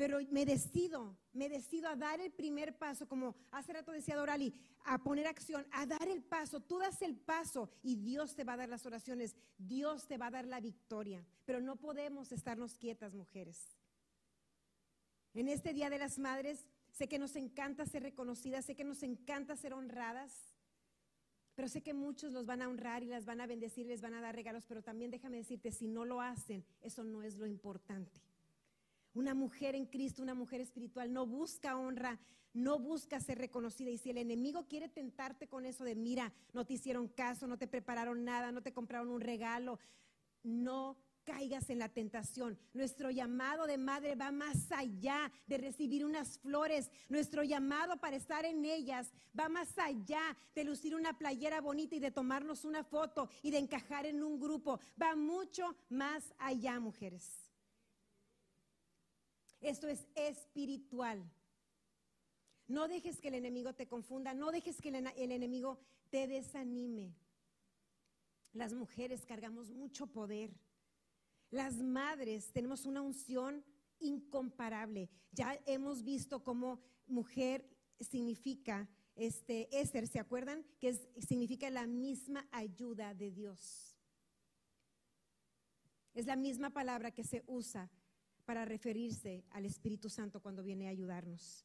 [0.01, 4.51] Pero me decido, me decido a dar el primer paso, como hace rato decía Dorali,
[4.87, 6.59] a poner acción, a dar el paso.
[6.61, 10.29] Tú das el paso y Dios te va a dar las oraciones, Dios te va
[10.29, 11.23] a dar la victoria.
[11.45, 13.77] Pero no podemos estarnos quietas, mujeres.
[15.35, 19.03] En este Día de las Madres, sé que nos encanta ser reconocidas, sé que nos
[19.03, 20.33] encanta ser honradas,
[21.55, 24.15] pero sé que muchos los van a honrar y las van a bendecir, les van
[24.15, 27.47] a dar regalos, pero también déjame decirte, si no lo hacen, eso no es lo
[27.47, 28.23] importante.
[29.15, 32.19] Una mujer en Cristo, una mujer espiritual, no busca honra,
[32.53, 33.91] no busca ser reconocida.
[33.91, 37.59] Y si el enemigo quiere tentarte con eso de, mira, no te hicieron caso, no
[37.59, 39.79] te prepararon nada, no te compraron un regalo,
[40.43, 42.59] no caigas en la tentación.
[42.73, 46.91] Nuestro llamado de madre va más allá de recibir unas flores.
[47.09, 52.01] Nuestro llamado para estar en ellas va más allá de lucir una playera bonita y
[52.01, 54.81] de tomarnos una foto y de encajar en un grupo.
[55.01, 57.40] Va mucho más allá, mujeres.
[59.61, 61.23] Esto es espiritual.
[62.67, 67.15] No dejes que el enemigo te confunda, no dejes que el, enemigo te desanime.
[68.53, 70.55] Las mujeres cargamos mucho poder.
[71.51, 73.65] Las madres tenemos una unción
[73.99, 75.11] incomparable.
[75.33, 77.69] Ya hemos visto cómo mujer
[77.99, 80.65] significa, este, Esther, ¿se acuerdan?
[80.79, 83.97] Que significa la misma ayuda de Dios.
[86.15, 87.91] Es la misma palabra que se usa
[88.51, 91.65] para referirse al Espíritu Santo cuando viene a ayudarnos.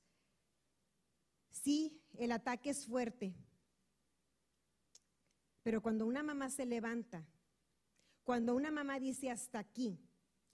[1.50, 3.34] Sí, el ataque es fuerte,
[5.64, 7.26] pero cuando una mamá se levanta,
[8.24, 9.98] cuando una mamá dice hasta aquí,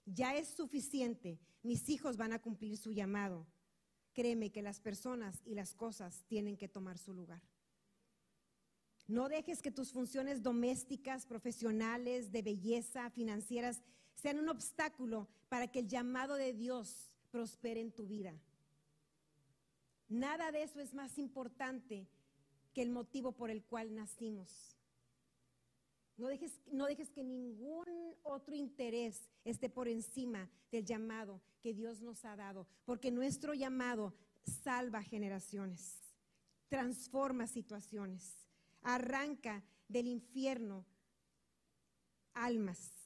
[0.06, 3.46] ya es suficiente, mis hijos van a cumplir su llamado,
[4.14, 7.42] créeme que las personas y las cosas tienen que tomar su lugar.
[9.06, 13.82] No dejes que tus funciones domésticas, profesionales, de belleza, financieras,
[14.14, 18.34] sean un obstáculo para que el llamado de Dios prospere en tu vida.
[20.08, 22.06] Nada de eso es más importante
[22.74, 24.76] que el motivo por el cual nacimos.
[26.16, 32.02] No dejes, no dejes que ningún otro interés esté por encima del llamado que Dios
[32.02, 35.98] nos ha dado, porque nuestro llamado salva generaciones,
[36.68, 38.46] transforma situaciones,
[38.82, 40.84] arranca del infierno
[42.34, 43.01] almas.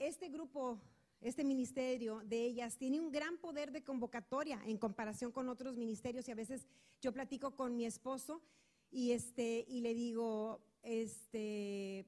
[0.00, 0.80] Este grupo,
[1.20, 6.26] este ministerio de ellas tiene un gran poder de convocatoria en comparación con otros ministerios
[6.26, 6.66] y a veces
[7.02, 8.40] yo platico con mi esposo
[8.90, 12.06] y este y le digo este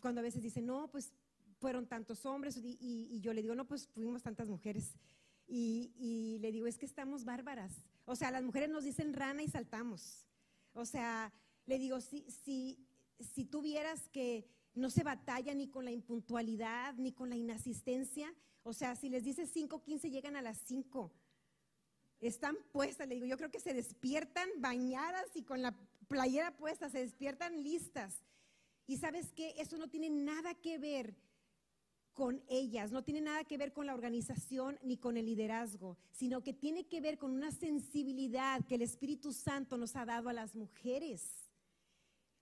[0.00, 1.12] cuando a veces dice no pues
[1.58, 4.94] fueron tantos hombres y, yo le digo no pues fuimos tantas mujeres
[5.48, 9.42] y, y, le digo es que estamos bárbaras o sea las mujeres nos dicen rana
[9.42, 10.24] y saltamos.
[10.72, 11.32] O sea
[11.66, 12.78] le digo si si
[13.18, 18.32] si tú vieras que no se batalla ni con la impuntualidad ni con la inasistencia
[18.62, 21.12] o sea si les dices 5 15 llegan a las 5
[22.20, 25.74] están puestas, le digo, yo creo que se despiertan bañadas y con la
[26.08, 28.22] playera puesta, se despiertan listas.
[28.86, 31.14] Y sabes que eso no tiene nada que ver
[32.12, 36.42] con ellas, no tiene nada que ver con la organización ni con el liderazgo, sino
[36.42, 40.32] que tiene que ver con una sensibilidad que el Espíritu Santo nos ha dado a
[40.32, 41.43] las mujeres.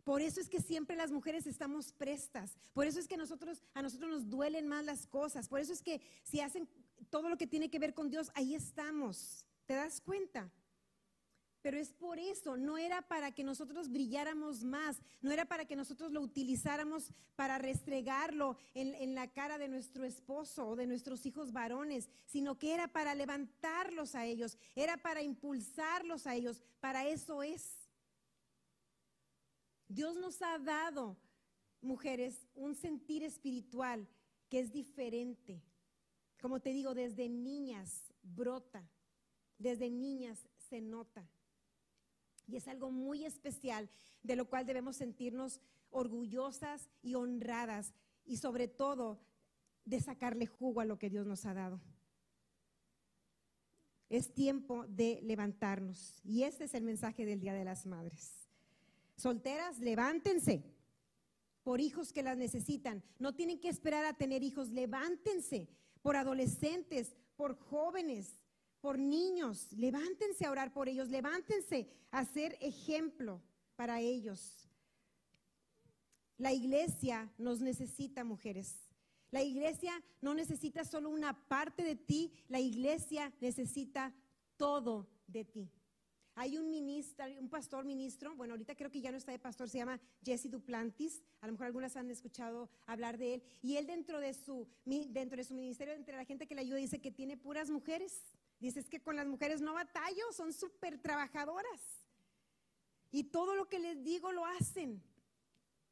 [0.05, 2.57] Por eso es que siempre las mujeres estamos prestas.
[2.73, 5.49] Por eso es que nosotros a nosotros nos duelen más las cosas.
[5.49, 6.69] Por eso es que si hacen
[7.11, 9.47] todo lo que tiene que ver con Dios, ahí estamos.
[9.67, 10.51] ¿Te das cuenta?
[11.63, 15.77] Pero es por eso, no era para que nosotros brilláramos más, no era para que
[15.77, 21.53] nosotros lo utilizáramos para restregarlo en, la cara de nuestro esposo o de nuestros hijos
[21.53, 27.45] varones, sino que era para levantarlos a ellos, era para impulsarlos a ellos, para eso
[27.45, 27.82] es.
[29.93, 31.19] Dios nos ha dado,
[31.83, 34.09] mujeres, un sentir espiritual
[34.49, 35.63] que es diferente.
[36.41, 38.89] Como te digo, desde niñas brota,
[39.59, 41.29] desde niñas se nota.
[42.47, 43.91] Y es algo muy especial
[44.23, 47.93] de lo cual debemos sentirnos orgullosas y honradas
[48.25, 49.21] y sobre todo
[49.85, 51.81] de sacarle jugo a lo que Dios nos ha dado.
[54.09, 58.42] Es tiempo de levantarnos y este es el mensaje del Día de las Madres.
[59.23, 60.65] Solteras, levántense
[61.63, 63.05] por hijos que las necesitan.
[63.21, 65.69] No tienen que esperar a tener hijos, levántense
[66.03, 68.41] por adolescentes, por jóvenes,
[68.81, 73.41] por niños, levántense a orar por ellos, levántense a ser ejemplo
[73.77, 74.69] para ellos.
[76.37, 78.91] La iglesia nos necesita, mujeres.
[79.31, 84.13] La iglesia no necesita solo una parte de ti, la iglesia necesita
[84.57, 85.71] todo de ti.
[86.35, 89.69] Hay un ministro, un pastor ministro, bueno, ahorita creo que ya no está de pastor,
[89.69, 93.87] se llama Jesse Duplantis, a lo mejor algunas han escuchado hablar de él, y él
[93.87, 97.11] dentro de su, dentro de su ministerio, entre la gente que le ayuda, dice que
[97.11, 98.23] tiene puras mujeres.
[98.63, 101.81] Dices que con las mujeres no batallo, son súper trabajadoras.
[103.11, 105.03] Y todo lo que les digo lo hacen.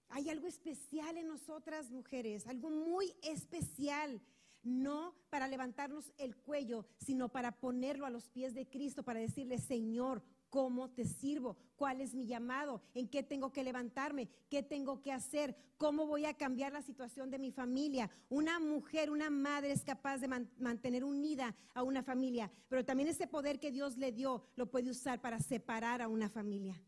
[0.08, 4.22] Hay algo especial en nosotras mujeres, algo muy especial.
[4.62, 9.58] No para levantarnos el cuello, sino para ponerlo a los pies de Cristo, para decirle,
[9.58, 11.56] Señor, ¿Cómo te sirvo?
[11.76, 12.82] ¿Cuál es mi llamado?
[12.92, 14.28] ¿En qué tengo que levantarme?
[14.50, 15.56] ¿Qué tengo que hacer?
[15.78, 18.10] ¿Cómo voy a cambiar la situación de mi familia?
[18.28, 23.28] Una mujer, una madre es capaz de mantener unida a una familia, pero también ese
[23.28, 26.82] poder que Dios le dio lo puede usar para separar a una familia.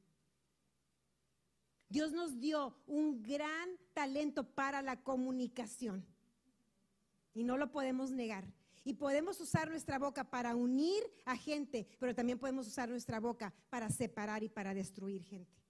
[1.88, 6.04] Dios nos dio un gran talento para la comunicación
[7.32, 8.44] y no lo podemos negar.
[8.84, 13.54] Y podemos usar nuestra boca para unir a gente, pero también podemos usar nuestra boca
[13.70, 15.62] para separar y para destruir gente.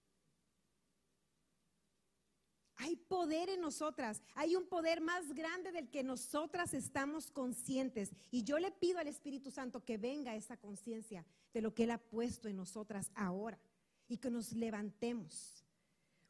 [2.77, 8.11] Hay poder en nosotras, hay un poder más grande del que nosotras estamos conscientes.
[8.31, 11.91] Y yo le pido al Espíritu Santo que venga esa conciencia de lo que Él
[11.91, 13.59] ha puesto en nosotras ahora
[14.07, 15.63] y que nos levantemos.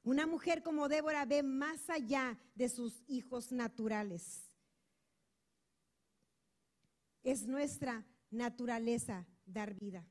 [0.03, 4.52] Una mujer como Débora ve más allá de sus hijos naturales.
[7.23, 10.05] Es nuestra naturaleza dar vida.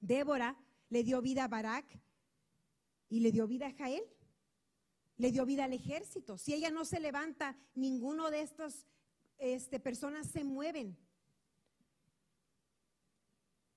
[0.00, 0.56] Débora
[0.88, 1.84] le dio vida a Barak
[3.08, 4.02] y le dio vida a Jael.
[5.18, 6.36] Le dio vida al ejército.
[6.36, 8.86] Si ella no se levanta, ninguno de estas
[9.38, 10.96] este, personas se mueven.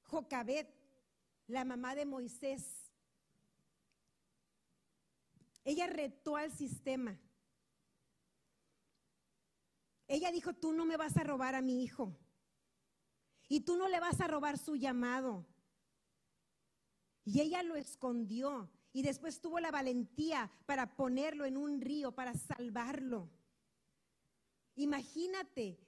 [0.04, 0.68] Jocabet,
[1.48, 2.92] la mamá de Moisés,
[5.64, 7.20] ella retó al sistema.
[10.10, 12.18] Ella dijo, tú no me vas a robar a mi hijo.
[13.48, 15.46] Y tú no le vas a robar su llamado.
[17.24, 18.72] Y ella lo escondió.
[18.92, 23.30] Y después tuvo la valentía para ponerlo en un río, para salvarlo.
[24.74, 25.80] Imagínate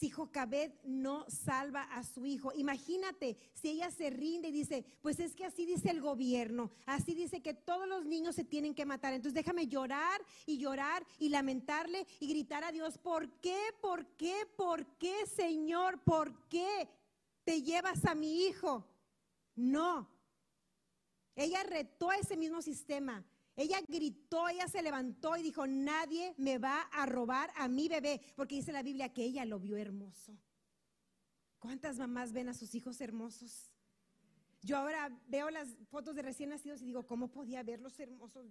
[0.00, 2.52] si Jocabed no salva a su hijo.
[2.54, 7.14] Imagínate si ella se rinde y dice, pues es que así dice el gobierno, así
[7.14, 9.12] dice que todos los niños se tienen que matar.
[9.12, 13.58] Entonces déjame llorar y llorar y lamentarle y gritar a Dios, ¿por qué?
[13.82, 14.46] ¿Por qué?
[14.56, 16.00] ¿Por qué, Señor?
[16.02, 16.88] ¿Por qué
[17.44, 18.86] te llevas a mi hijo?
[19.54, 20.08] No.
[21.36, 23.22] Ella retó ese mismo sistema.
[23.60, 28.22] Ella gritó, ella se levantó y dijo, nadie me va a robar a mi bebé,
[28.34, 30.34] porque dice la Biblia que ella lo vio hermoso.
[31.58, 33.70] ¿Cuántas mamás ven a sus hijos hermosos?
[34.62, 38.46] Yo ahora veo las fotos de recién nacidos y digo, ¿cómo podía verlos hermosos?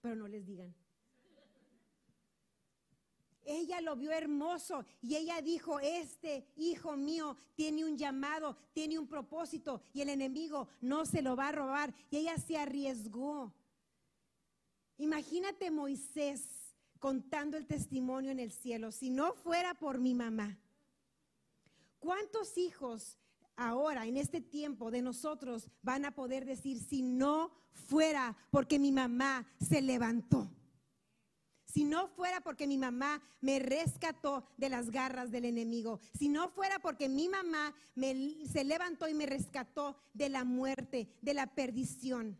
[0.00, 0.74] Pero no les digan.
[3.44, 9.06] Ella lo vio hermoso y ella dijo, este hijo mío tiene un llamado, tiene un
[9.06, 11.94] propósito y el enemigo no se lo va a robar.
[12.10, 13.52] Y ella se arriesgó.
[14.96, 16.42] Imagínate Moisés
[16.98, 20.58] contando el testimonio en el cielo, si no fuera por mi mamá.
[21.98, 23.18] ¿Cuántos hijos
[23.56, 28.92] ahora, en este tiempo de nosotros, van a poder decir, si no fuera porque mi
[28.92, 30.50] mamá se levantó?
[31.74, 36.48] Si no fuera porque mi mamá me rescató de las garras del enemigo, si no
[36.48, 42.38] fuera porque mi mamá se levantó y me rescató de la muerte, de la perdición.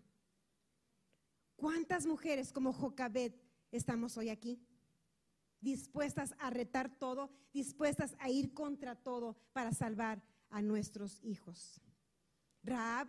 [1.57, 3.33] ¿Cuántas mujeres como Jocabed
[3.73, 4.65] estamos hoy aquí?
[5.61, 11.81] Dispuestas a retar todo, dispuestas a ir contra todo para salvar a nuestros hijos.
[12.63, 13.09] Raab,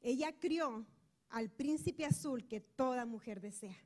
[0.00, 0.86] ella crió
[1.30, 3.76] al príncipe azul que toda mujer desea.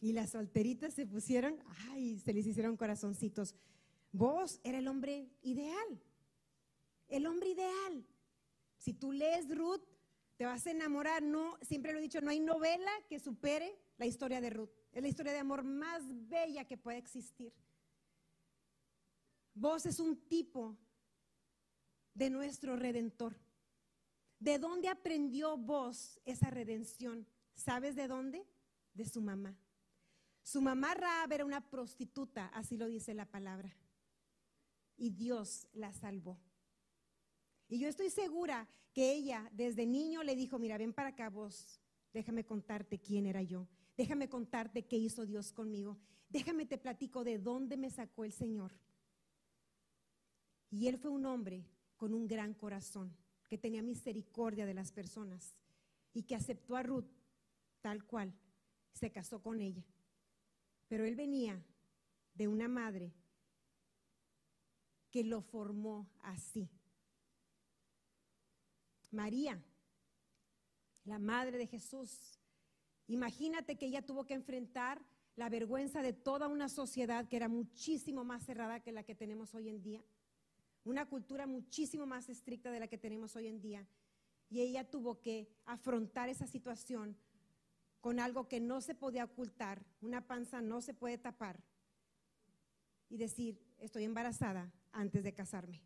[0.00, 1.58] Y las solteritas se pusieron,
[1.90, 3.54] ay, se les hicieron corazoncitos.
[4.12, 6.02] Vos era el hombre ideal,
[7.08, 8.06] el hombre ideal.
[8.78, 9.82] Si tú lees Ruth,
[10.36, 11.22] te vas a enamorar.
[11.22, 14.70] No, siempre lo he dicho, no hay novela que supere la historia de Ruth.
[14.92, 17.52] Es la historia de amor más bella que puede existir.
[19.54, 20.78] Vos es un tipo
[22.14, 23.36] de nuestro redentor.
[24.40, 27.26] ¿De dónde aprendió vos esa redención?
[27.54, 28.46] ¿Sabes de dónde?
[28.94, 29.54] De su mamá.
[30.42, 33.76] Su mamá Raab era una prostituta, así lo dice la palabra.
[34.96, 36.38] Y Dios la salvó.
[37.68, 41.78] Y yo estoy segura que ella desde niño le dijo, mira, ven para acá vos,
[42.14, 45.98] déjame contarte quién era yo, déjame contarte qué hizo Dios conmigo,
[46.30, 48.72] déjame te platico de dónde me sacó el Señor.
[50.70, 53.14] Y él fue un hombre con un gran corazón
[53.50, 55.56] que tenía misericordia de las personas
[56.14, 57.10] y que aceptó a Ruth
[57.80, 58.32] tal cual,
[58.92, 59.84] se casó con ella.
[60.86, 61.60] Pero él venía
[62.34, 63.12] de una madre
[65.10, 66.70] que lo formó así.
[69.10, 69.60] María,
[71.04, 72.38] la madre de Jesús,
[73.08, 78.22] imagínate que ella tuvo que enfrentar la vergüenza de toda una sociedad que era muchísimo
[78.22, 80.04] más cerrada que la que tenemos hoy en día
[80.84, 83.86] una cultura muchísimo más estricta de la que tenemos hoy en día.
[84.48, 87.16] Y ella tuvo que afrontar esa situación
[88.00, 91.62] con algo que no se podía ocultar, una panza no se puede tapar,
[93.10, 95.82] y decir, estoy embarazada antes de casarme.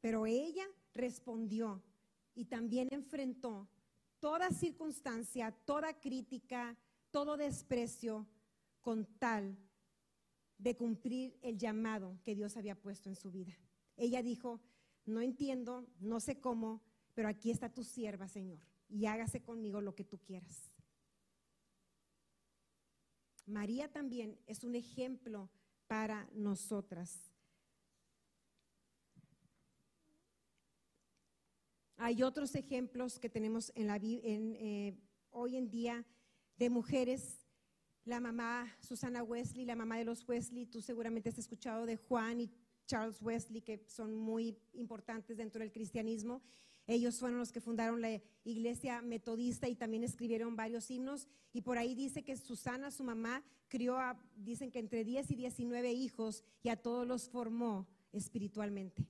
[0.00, 1.82] Pero ella respondió
[2.34, 3.68] y también enfrentó
[4.18, 6.76] toda circunstancia, toda crítica,
[7.10, 8.26] todo desprecio
[8.82, 9.56] con tal
[10.58, 13.56] de cumplir el llamado que Dios había puesto en su vida.
[13.96, 14.60] Ella dijo,
[15.04, 16.82] no entiendo, no sé cómo,
[17.14, 20.72] pero aquí está tu sierva, Señor, y hágase conmigo lo que tú quieras.
[23.46, 25.48] María también es un ejemplo
[25.86, 27.30] para nosotras.
[31.96, 34.98] Hay otros ejemplos que tenemos eh,
[35.30, 36.04] hoy en día
[36.58, 37.45] de mujeres
[38.06, 42.40] la mamá Susana Wesley, la mamá de los Wesley, tú seguramente has escuchado de Juan
[42.40, 42.50] y
[42.86, 46.40] Charles Wesley, que son muy importantes dentro del cristianismo.
[46.86, 51.26] Ellos fueron los que fundaron la iglesia metodista y también escribieron varios himnos.
[51.52, 55.34] Y por ahí dice que Susana, su mamá, crió a, dicen que entre 10 y
[55.34, 59.04] 19 hijos y a todos los formó espiritualmente.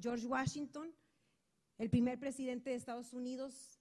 [0.00, 0.90] George Washington,
[1.76, 3.78] el primer presidente de Estados Unidos,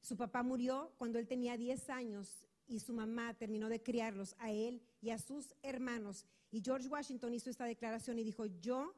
[0.00, 4.50] su papá murió cuando él tenía 10 años y su mamá terminó de criarlos a
[4.50, 6.26] él y a sus hermanos.
[6.50, 8.94] Y George Washington hizo esta declaración y dijo, yo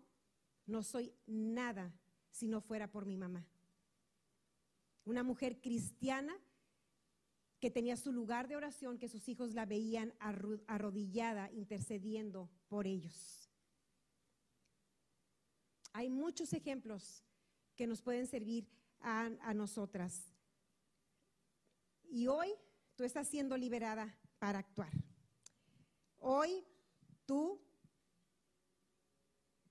[0.66, 1.92] no soy nada
[2.30, 3.46] si no fuera por mi mamá.
[5.04, 6.36] Una mujer cristiana
[7.60, 10.12] que tenía su lugar de oración, que sus hijos la veían
[10.66, 13.48] arrodillada, intercediendo por ellos.
[15.92, 17.24] Hay muchos ejemplos
[17.74, 18.68] que nos pueden servir
[19.00, 20.30] a, a nosotras.
[22.04, 22.52] Y hoy
[22.96, 24.90] tú estás siendo liberada para actuar.
[26.18, 26.64] Hoy
[27.26, 27.60] tú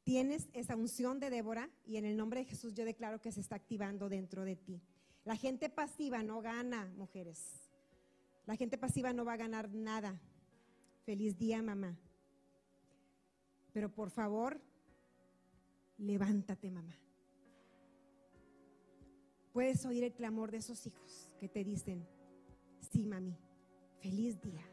[0.04, 3.42] tienes esa unción de Débora y en el nombre de Jesús yo declaro que se
[3.42, 4.82] está activando dentro de ti.
[5.24, 7.72] La gente pasiva no gana, mujeres.
[8.46, 10.22] La gente pasiva no va a ganar nada.
[11.04, 11.98] Feliz día, mamá.
[13.74, 14.62] Pero por favor,
[15.98, 16.96] levántate, mamá.
[19.52, 22.08] Puedes oír el clamor de esos hijos que te dicen,
[22.92, 23.38] sí, mami,
[24.00, 24.64] feliz día.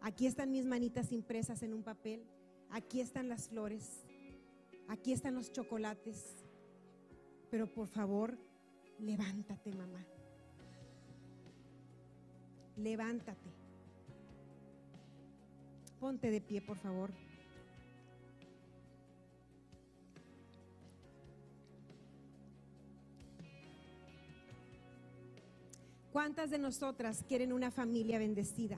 [0.00, 2.24] Aquí están mis manitas impresas en un papel.
[2.70, 4.04] Aquí están las flores.
[4.88, 6.36] Aquí están los chocolates.
[7.50, 8.38] Pero por favor,
[8.98, 10.04] levántate, mamá.
[12.76, 13.50] Levántate.
[15.98, 17.10] Ponte de pie, por favor.
[26.18, 28.76] ¿Cuántas de nosotras quieren una familia bendecida?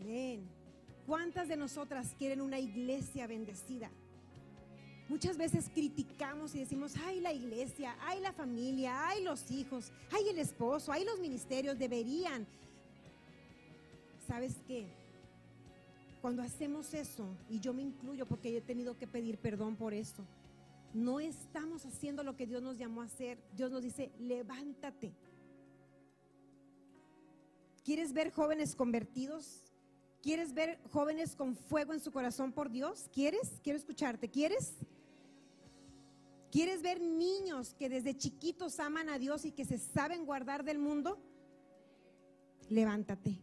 [0.00, 0.48] Amén.
[1.06, 3.90] ¿Cuántas de nosotras quieren una iglesia bendecida?
[5.10, 10.30] Muchas veces criticamos y decimos, ay la iglesia, ay la familia, ay los hijos, ay
[10.30, 12.46] el esposo, ay los ministerios, deberían.
[14.26, 14.86] ¿Sabes qué?
[16.22, 20.24] Cuando hacemos eso, y yo me incluyo porque he tenido que pedir perdón por eso,
[20.94, 23.36] no estamos haciendo lo que Dios nos llamó a hacer.
[23.54, 25.12] Dios nos dice, levántate.
[27.84, 29.64] ¿Quieres ver jóvenes convertidos?
[30.22, 33.08] ¿Quieres ver jóvenes con fuego en su corazón por Dios?
[33.12, 33.60] ¿Quieres?
[33.62, 34.28] Quiero escucharte.
[34.28, 34.74] ¿Quieres?
[36.50, 40.78] ¿Quieres ver niños que desde chiquitos aman a Dios y que se saben guardar del
[40.78, 41.18] mundo?
[42.68, 43.40] Levántate.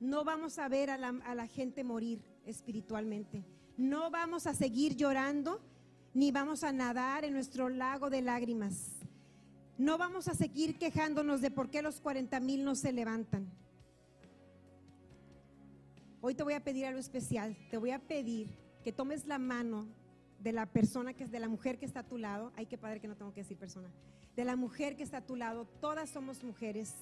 [0.00, 3.44] No vamos a ver a la, gente morir espiritualmente.
[3.76, 5.60] No vamos a seguir llorando
[6.14, 8.99] ni vamos a nadar en nuestro lago de lágrimas.
[9.80, 13.50] No vamos a seguir quejándonos de por qué los 40 mil no se levantan.
[16.20, 17.56] Hoy te voy a pedir algo especial.
[17.70, 18.50] Te voy a pedir
[18.84, 19.88] que tomes la mano
[20.38, 22.76] de la persona que es de la mujer que está a tu lado, ay qué
[22.76, 23.88] padre que no tengo que decir persona,
[24.36, 26.92] de la mujer que está a tu lado, todas somos mujeres.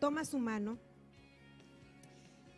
[0.00, 0.78] Toma su mano.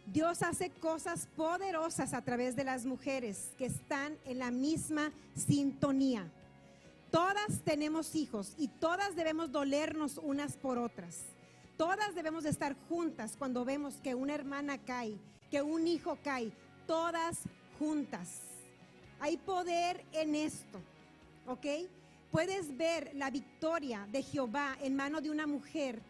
[0.06, 6.30] Dios hace cosas poderosas a través de las mujeres que están en la misma sintonía.
[7.14, 11.20] Todas tenemos hijos y todas debemos dolernos unas por otras.
[11.76, 15.16] Todas debemos de estar juntas cuando vemos que una hermana cae,
[15.48, 16.50] que un hijo cae,
[16.88, 17.42] todas
[17.78, 18.40] juntas.
[19.20, 20.80] Hay poder en esto,
[21.46, 21.88] ¿ok?
[22.32, 26.02] Puedes ver la victoria de Jehová en mano de una mujer,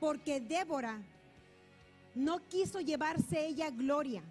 [0.00, 0.98] porque Débora
[2.14, 4.22] no quiso llevarse ella gloria.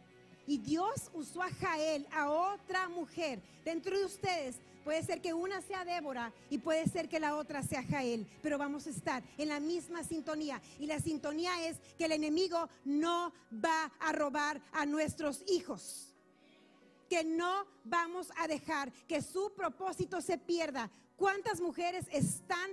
[0.46, 3.42] Y Dios usó a Jael, a otra mujer.
[3.64, 7.64] Dentro de ustedes puede ser que una sea Débora y puede ser que la otra
[7.64, 10.62] sea Jael, pero vamos a estar en la misma sintonía.
[10.80, 13.34] Y la sintonía es que el enemigo no
[13.64, 16.10] va a robar a nuestros hijos
[17.10, 20.90] que no vamos a dejar que su propósito se pierda.
[21.16, 22.72] ¿Cuántas mujeres están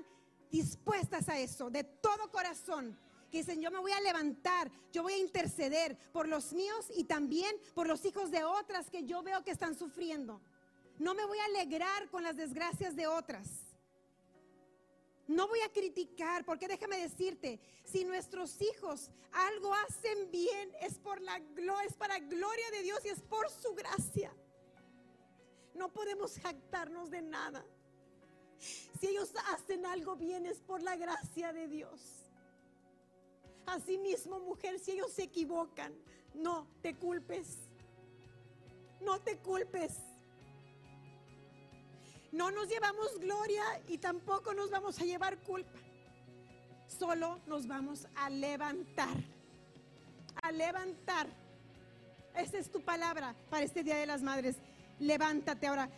[0.51, 2.99] dispuestas a eso de todo corazón?
[3.31, 7.05] Que dicen, yo me voy a levantar, yo voy a interceder por los míos y
[7.05, 10.41] también por los hijos de otras que yo veo que están sufriendo.
[10.99, 13.49] No me voy a alegrar con las desgracias de otras.
[15.31, 21.21] No voy a criticar, porque déjame decirte, si nuestros hijos algo hacen bien, es por
[21.21, 21.41] la
[21.87, 24.35] es para gloria de Dios y es por su gracia.
[25.75, 27.65] No podemos jactarnos de nada.
[28.59, 32.20] Si ellos hacen algo bien es por la gracia de Dios.
[33.71, 35.95] Asimismo, mujer, si ellos se equivocan,
[36.35, 37.69] no te culpes.
[39.01, 39.99] No te culpes.
[42.33, 45.79] No nos llevamos gloria y tampoco nos vamos a llevar culpa.
[46.89, 49.17] Solo nos vamos a levantar.
[50.43, 51.29] A levantar.
[52.35, 54.57] Esa es tu palabra para este Día de las Madres.
[54.99, 55.89] Levántate ahora.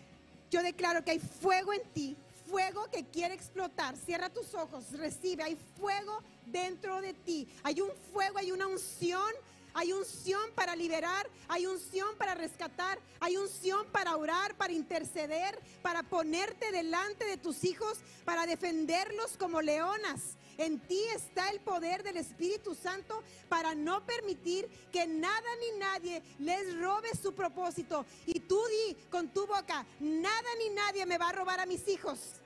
[0.50, 2.16] Yo declaro que hay fuego en ti,
[2.52, 3.96] fuego que quiere explotar.
[3.96, 5.42] Cierra tus ojos, recibe.
[5.42, 7.48] Hay fuego dentro de ti.
[7.62, 9.32] Hay un fuego, hay una unción
[9.74, 16.02] hay unción para liberar, hay unción para rescatar, hay unción para orar, para interceder, para
[16.02, 20.36] ponerte delante de tus hijos, para defenderlos como leonas.
[20.58, 26.22] En ti está el poder del Espíritu Santo para no permitir que nada ni nadie
[26.38, 28.04] les robe su propósito.
[28.26, 31.88] Y tú di con tu boca, nada ni nadie me va a robar a mis
[31.88, 32.41] hijos.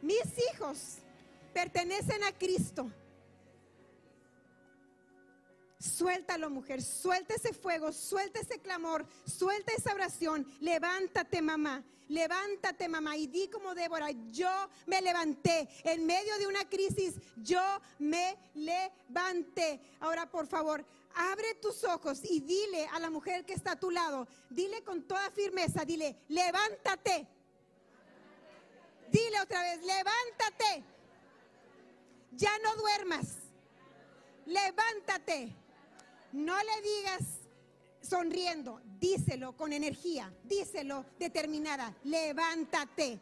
[0.00, 0.98] Mis hijos
[1.52, 2.90] pertenecen a Cristo.
[5.78, 10.46] Suéltalo, mujer, suelta ese fuego, suelta ese clamor, suelta esa oración.
[10.60, 11.84] Levántate, mamá.
[12.08, 14.50] Levántate, mamá, y di como Débora, yo
[14.86, 15.68] me levanté.
[15.84, 17.60] En medio de una crisis, yo
[17.98, 19.78] me levanté.
[20.00, 20.84] Ahora, por favor,
[21.14, 25.02] abre tus ojos y dile a la mujer que está a tu lado, dile con
[25.02, 27.26] toda firmeza, dile, levántate.
[29.10, 30.84] Dile otra vez, levántate.
[32.32, 33.26] Ya no duermas.
[34.46, 35.54] Levántate.
[36.32, 37.38] No le digas
[38.00, 43.20] sonriendo, díselo con energía, díselo determinada, levántate.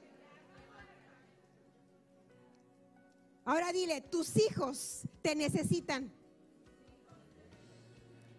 [3.45, 6.13] Ahora dile, tus hijos te necesitan.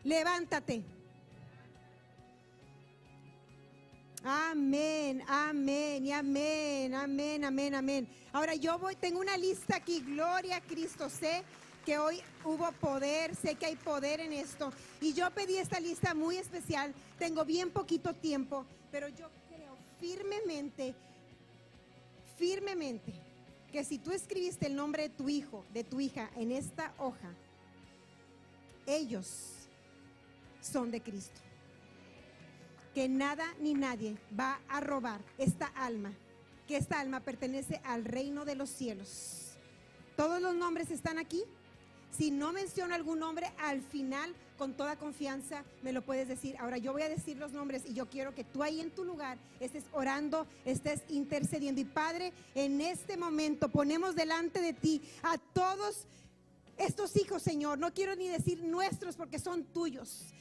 [0.03, 0.83] Levántate.
[4.29, 8.07] Amén, amén y amén, amén, amén, amén.
[8.33, 11.43] Ahora yo voy, tengo una lista aquí, gloria a Cristo, sé
[11.85, 14.73] que hoy hubo poder, sé que hay poder en esto.
[14.99, 20.93] Y yo pedí esta lista muy especial, tengo bien poquito tiempo, pero yo creo firmemente,
[22.37, 23.13] firmemente,
[23.71, 27.33] que si tú escribiste el nombre de tu hijo, de tu hija en esta hoja,
[28.85, 29.69] ellos
[30.59, 31.46] son de Cristo.
[32.97, 36.11] Que nada ni nadie va a robar esta alma,
[36.67, 39.51] que esta alma pertenece al reino de los cielos.
[40.15, 41.43] Todos los nombres están aquí.
[42.09, 46.57] Si no menciono algún nombre, al final, con toda confianza, me lo puedes decir.
[46.57, 49.03] Ahora yo voy a decir los nombres y yo quiero que tú ahí en tu
[49.03, 51.79] lugar estés orando, estés intercediendo.
[51.79, 56.07] Y Padre, en este momento ponemos delante de ti a todos
[56.77, 57.77] estos hijos, Señor.
[57.77, 60.33] No quiero ni decir nuestros porque son tuyos.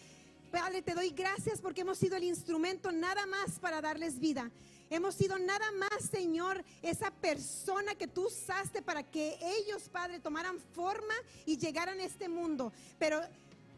[0.51, 4.51] Padre, te doy gracias porque hemos sido el instrumento nada más para darles vida.
[4.89, 10.61] Hemos sido nada más, Señor, esa persona que tú usaste para que ellos, Padre, tomaran
[10.75, 12.73] forma y llegaran a este mundo.
[12.99, 13.21] Pero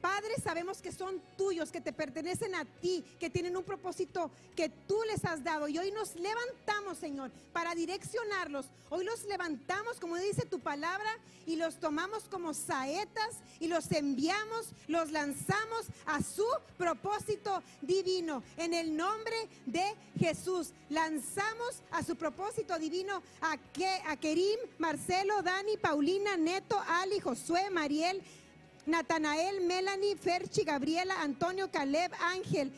[0.01, 4.69] Padre, sabemos que son tuyos, que te pertenecen a ti, que tienen un propósito que
[4.69, 5.69] tú les has dado.
[5.69, 8.67] Y hoy nos levantamos, Señor, para direccionarlos.
[8.91, 11.11] Hoy los levantamos, como dice tu palabra,
[11.47, 16.47] y los tomamos como saetas y los enviamos, los lanzamos a su
[16.77, 18.43] propósito divino.
[18.57, 23.57] En el nombre de Jesús, lanzamos a su propósito divino a
[24.17, 28.23] Kerim, Marcelo, Dani, Paulina, Neto, Ali, Josué, Mariel.
[28.89, 32.73] Natanael, Melanie, Ferchi, Gabriela, Antonio, Caleb, Ángel,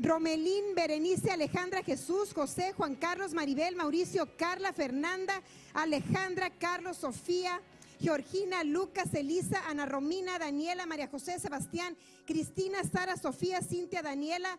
[0.00, 5.40] Romelín, Berenice, Alejandra, Jesús, José, Juan Carlos, Maribel, Mauricio, Carla, Fernanda,
[5.72, 7.60] Alejandra, Carlos, Sofía,
[8.00, 11.96] Georgina, Lucas, Elisa, Ana Romina, Daniela, María José, Sebastián,
[12.26, 14.58] Cristina, Sara, Sofía, Cintia, Daniela,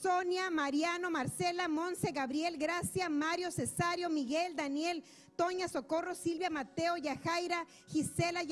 [0.00, 5.02] Sonia, Mariano, Marcela, Monse, Gabriel, Gracia, Mario, Cesario, Miguel, Daniel,
[5.40, 8.42] Toña, Socorro, Silvia, Mateo, Yajaira, Gisela,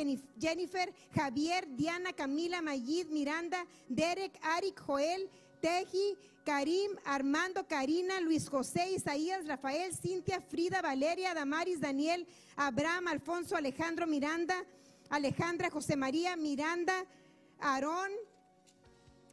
[0.40, 5.28] Jennifer, Javier, Diana, Camila, Mayid, Miranda, Derek, Arik, Joel,
[5.60, 6.16] Teji,
[6.46, 12.26] Karim, Armando, Karina, Luis José, Isaías, Rafael, Cintia, Frida, Valeria, Damaris, Daniel,
[12.56, 14.56] Abraham, Alfonso, Alejandro, Miranda,
[15.10, 17.04] Alejandra, José María, Miranda,
[17.60, 18.12] Aarón,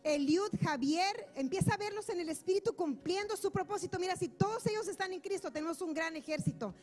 [0.03, 3.97] Eliud, Javier, empieza a verlos en el Espíritu cumpliendo su propósito.
[3.97, 6.75] Mira, si todos ellos están en Cristo, tenemos un gran ejército.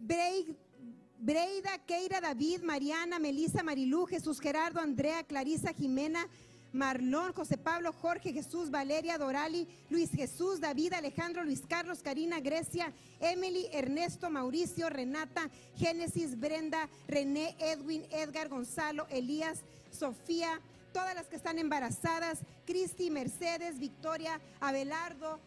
[0.00, 6.26] Breida, Keira, David, Mariana, Melissa, Marilú, Jesús Gerardo, Andrea, Clarisa, Jimena,
[6.72, 12.92] Marlón, José Pablo, Jorge, Jesús, Valeria, Dorali, Luis Jesús, David, Alejandro, Luis Carlos, Karina, Grecia,
[13.20, 20.60] Emily, Ernesto, Mauricio, Renata, Génesis, Brenda, René, Edwin, Edgar, Gonzalo, Elías, Sofía,
[20.92, 25.40] todas las que están embarazadas, Cristi, Mercedes, Victoria, Abelardo,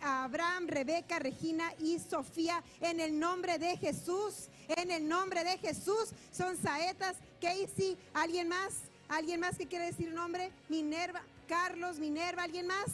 [0.00, 6.10] Abraham, Rebeca, Regina y Sofía, en el nombre de Jesús, en el nombre de Jesús,
[6.32, 8.74] son saetas, Casey, ¿alguien más?
[9.08, 10.50] ¿Alguien más que quiere decir nombre?
[10.68, 12.92] Minerva, Carlos, Minerva, ¿alguien más?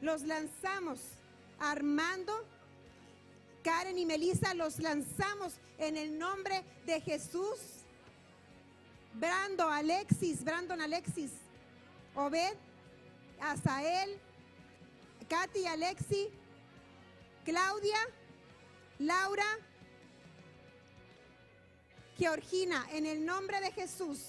[0.00, 1.00] Los lanzamos.
[1.58, 2.32] Armando,
[3.62, 7.73] Karen y Melissa, los lanzamos en el nombre de Jesús.
[9.14, 11.30] Brando, Alexis, Brandon, Alexis,
[12.14, 12.54] Obed,
[13.40, 14.18] Asael,
[15.28, 16.28] Katy, Alexi,
[17.44, 17.98] Claudia,
[18.98, 19.46] Laura,
[22.16, 24.20] Georgina, en el nombre de Jesús,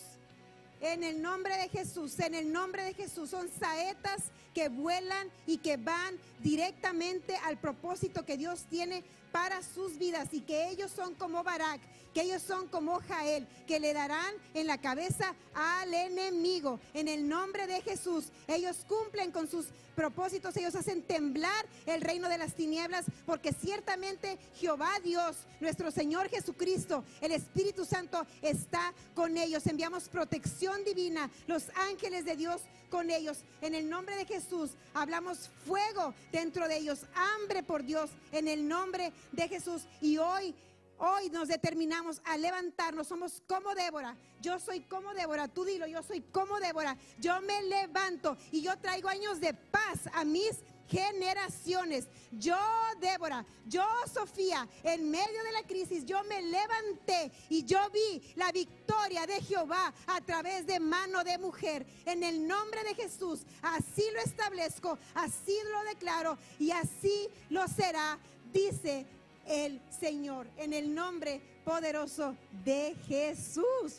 [0.82, 5.58] en el nombre de Jesús, en el nombre de Jesús, son saetas que vuelan y
[5.58, 9.04] que van directamente al propósito que Dios tiene
[9.36, 11.82] para sus vidas y que ellos son como Barak,
[12.14, 16.80] que ellos son como Jael, que le darán en la cabeza al enemigo.
[16.94, 22.30] En el nombre de Jesús, ellos cumplen con sus propósitos, ellos hacen temblar el reino
[22.30, 29.38] de las tinieblas, porque ciertamente Jehová Dios, nuestro Señor Jesucristo, el Espíritu Santo está con
[29.38, 29.68] ellos.
[29.68, 33.40] Enviamos protección divina, los ángeles de Dios con ellos.
[33.62, 38.68] En el nombre de Jesús hablamos fuego dentro de ellos, hambre por Dios, en el
[38.68, 39.88] nombre de Jesús.
[40.02, 40.56] Y hoy
[40.98, 44.16] Hoy nos determinamos a levantarnos, somos como Débora.
[44.42, 46.96] Yo soy como Débora, tú dilo, yo soy como Débora.
[47.20, 52.08] Yo me levanto y yo traigo años de paz a mis generaciones.
[52.32, 52.58] Yo,
[53.02, 58.54] Débora, yo, Sofía, en medio de la crisis, yo me levanté y yo vi la
[58.54, 61.86] victoria de Jehová a través de mano de mujer.
[62.06, 68.18] En el nombre de Jesús, así lo establezco, así lo declaro y así lo será,
[68.54, 69.06] dice
[69.48, 70.48] el Señor.
[70.58, 73.98] En el nombre poderoso de Jesús.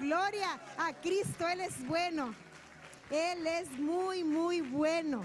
[0.00, 1.48] Gloria a Cristo.
[1.48, 2.34] Él es bueno.
[3.10, 5.22] Él es muy, muy bueno.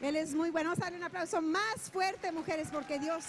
[0.00, 0.70] Él es muy bueno.
[0.70, 3.24] Vamos a darle un aplauso más fuerte, mujeres, porque Dios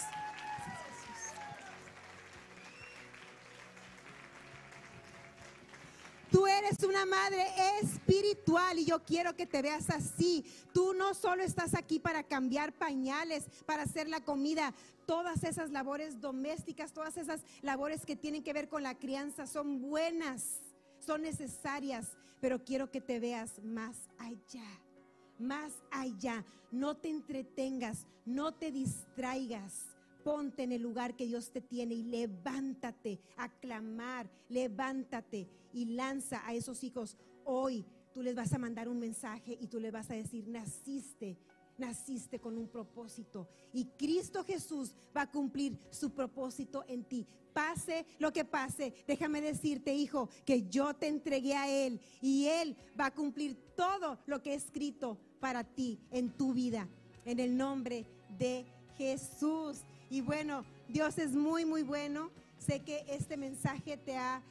[6.30, 7.44] Tú eres una madre
[7.82, 10.44] espiritual y yo quiero que te veas así.
[10.72, 14.72] Tú no solo estás aquí para cambiar pañales, para hacer la comida.
[15.06, 19.80] Todas esas labores domésticas, todas esas labores que tienen que ver con la crianza son
[19.80, 20.60] buenas,
[21.00, 24.68] son necesarias, pero quiero que te veas más allá,
[25.38, 26.44] más allá.
[26.70, 29.90] No te entretengas, no te distraigas
[30.22, 36.46] ponte en el lugar que Dios te tiene y levántate a clamar, levántate y lanza
[36.46, 37.16] a esos hijos.
[37.44, 41.38] Hoy tú les vas a mandar un mensaje y tú les vas a decir, naciste,
[41.78, 47.26] naciste con un propósito y Cristo Jesús va a cumplir su propósito en ti.
[47.52, 52.76] Pase lo que pase, déjame decirte, hijo, que yo te entregué a Él y Él
[52.98, 56.88] va a cumplir todo lo que he escrito para ti en tu vida,
[57.24, 58.06] en el nombre
[58.38, 58.66] de
[58.96, 59.84] Jesús.
[60.10, 62.30] Y bueno, Dios es muy, muy bueno.
[62.58, 64.42] Sé que este mensaje te ha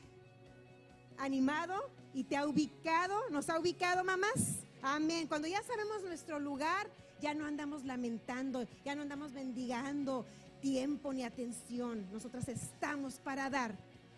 [1.18, 3.30] animado y te ha ubicado.
[3.30, 4.60] ¿Nos ha ubicado, mamás?
[4.82, 5.28] Amén.
[5.28, 6.90] Cuando ya sabemos nuestro lugar,
[7.22, 10.26] ya no andamos lamentando, ya no andamos mendigando
[10.62, 12.06] tiempo ni atención.
[12.12, 13.76] Nosotras estamos para dar,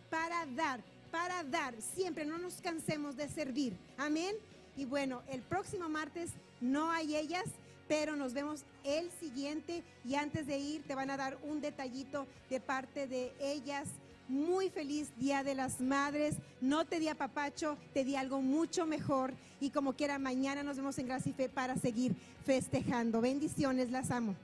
[0.10, 1.74] para dar, para dar.
[1.82, 3.76] Siempre no nos cansemos de servir.
[3.98, 4.36] Amén.
[4.78, 6.32] Y bueno, el próximo martes
[6.62, 7.46] no hay ellas,
[7.92, 12.26] pero nos vemos el siguiente y antes de ir te van a dar un detallito
[12.50, 13.90] de parte de ellas.
[14.30, 16.38] Muy feliz Día de las Madres.
[16.62, 19.34] No te di a papacho, te di algo mucho mejor.
[19.60, 22.16] Y como quiera, mañana nos vemos en Gracia y Fe para seguir
[22.46, 23.20] festejando.
[23.20, 24.38] Bendiciones, las amo.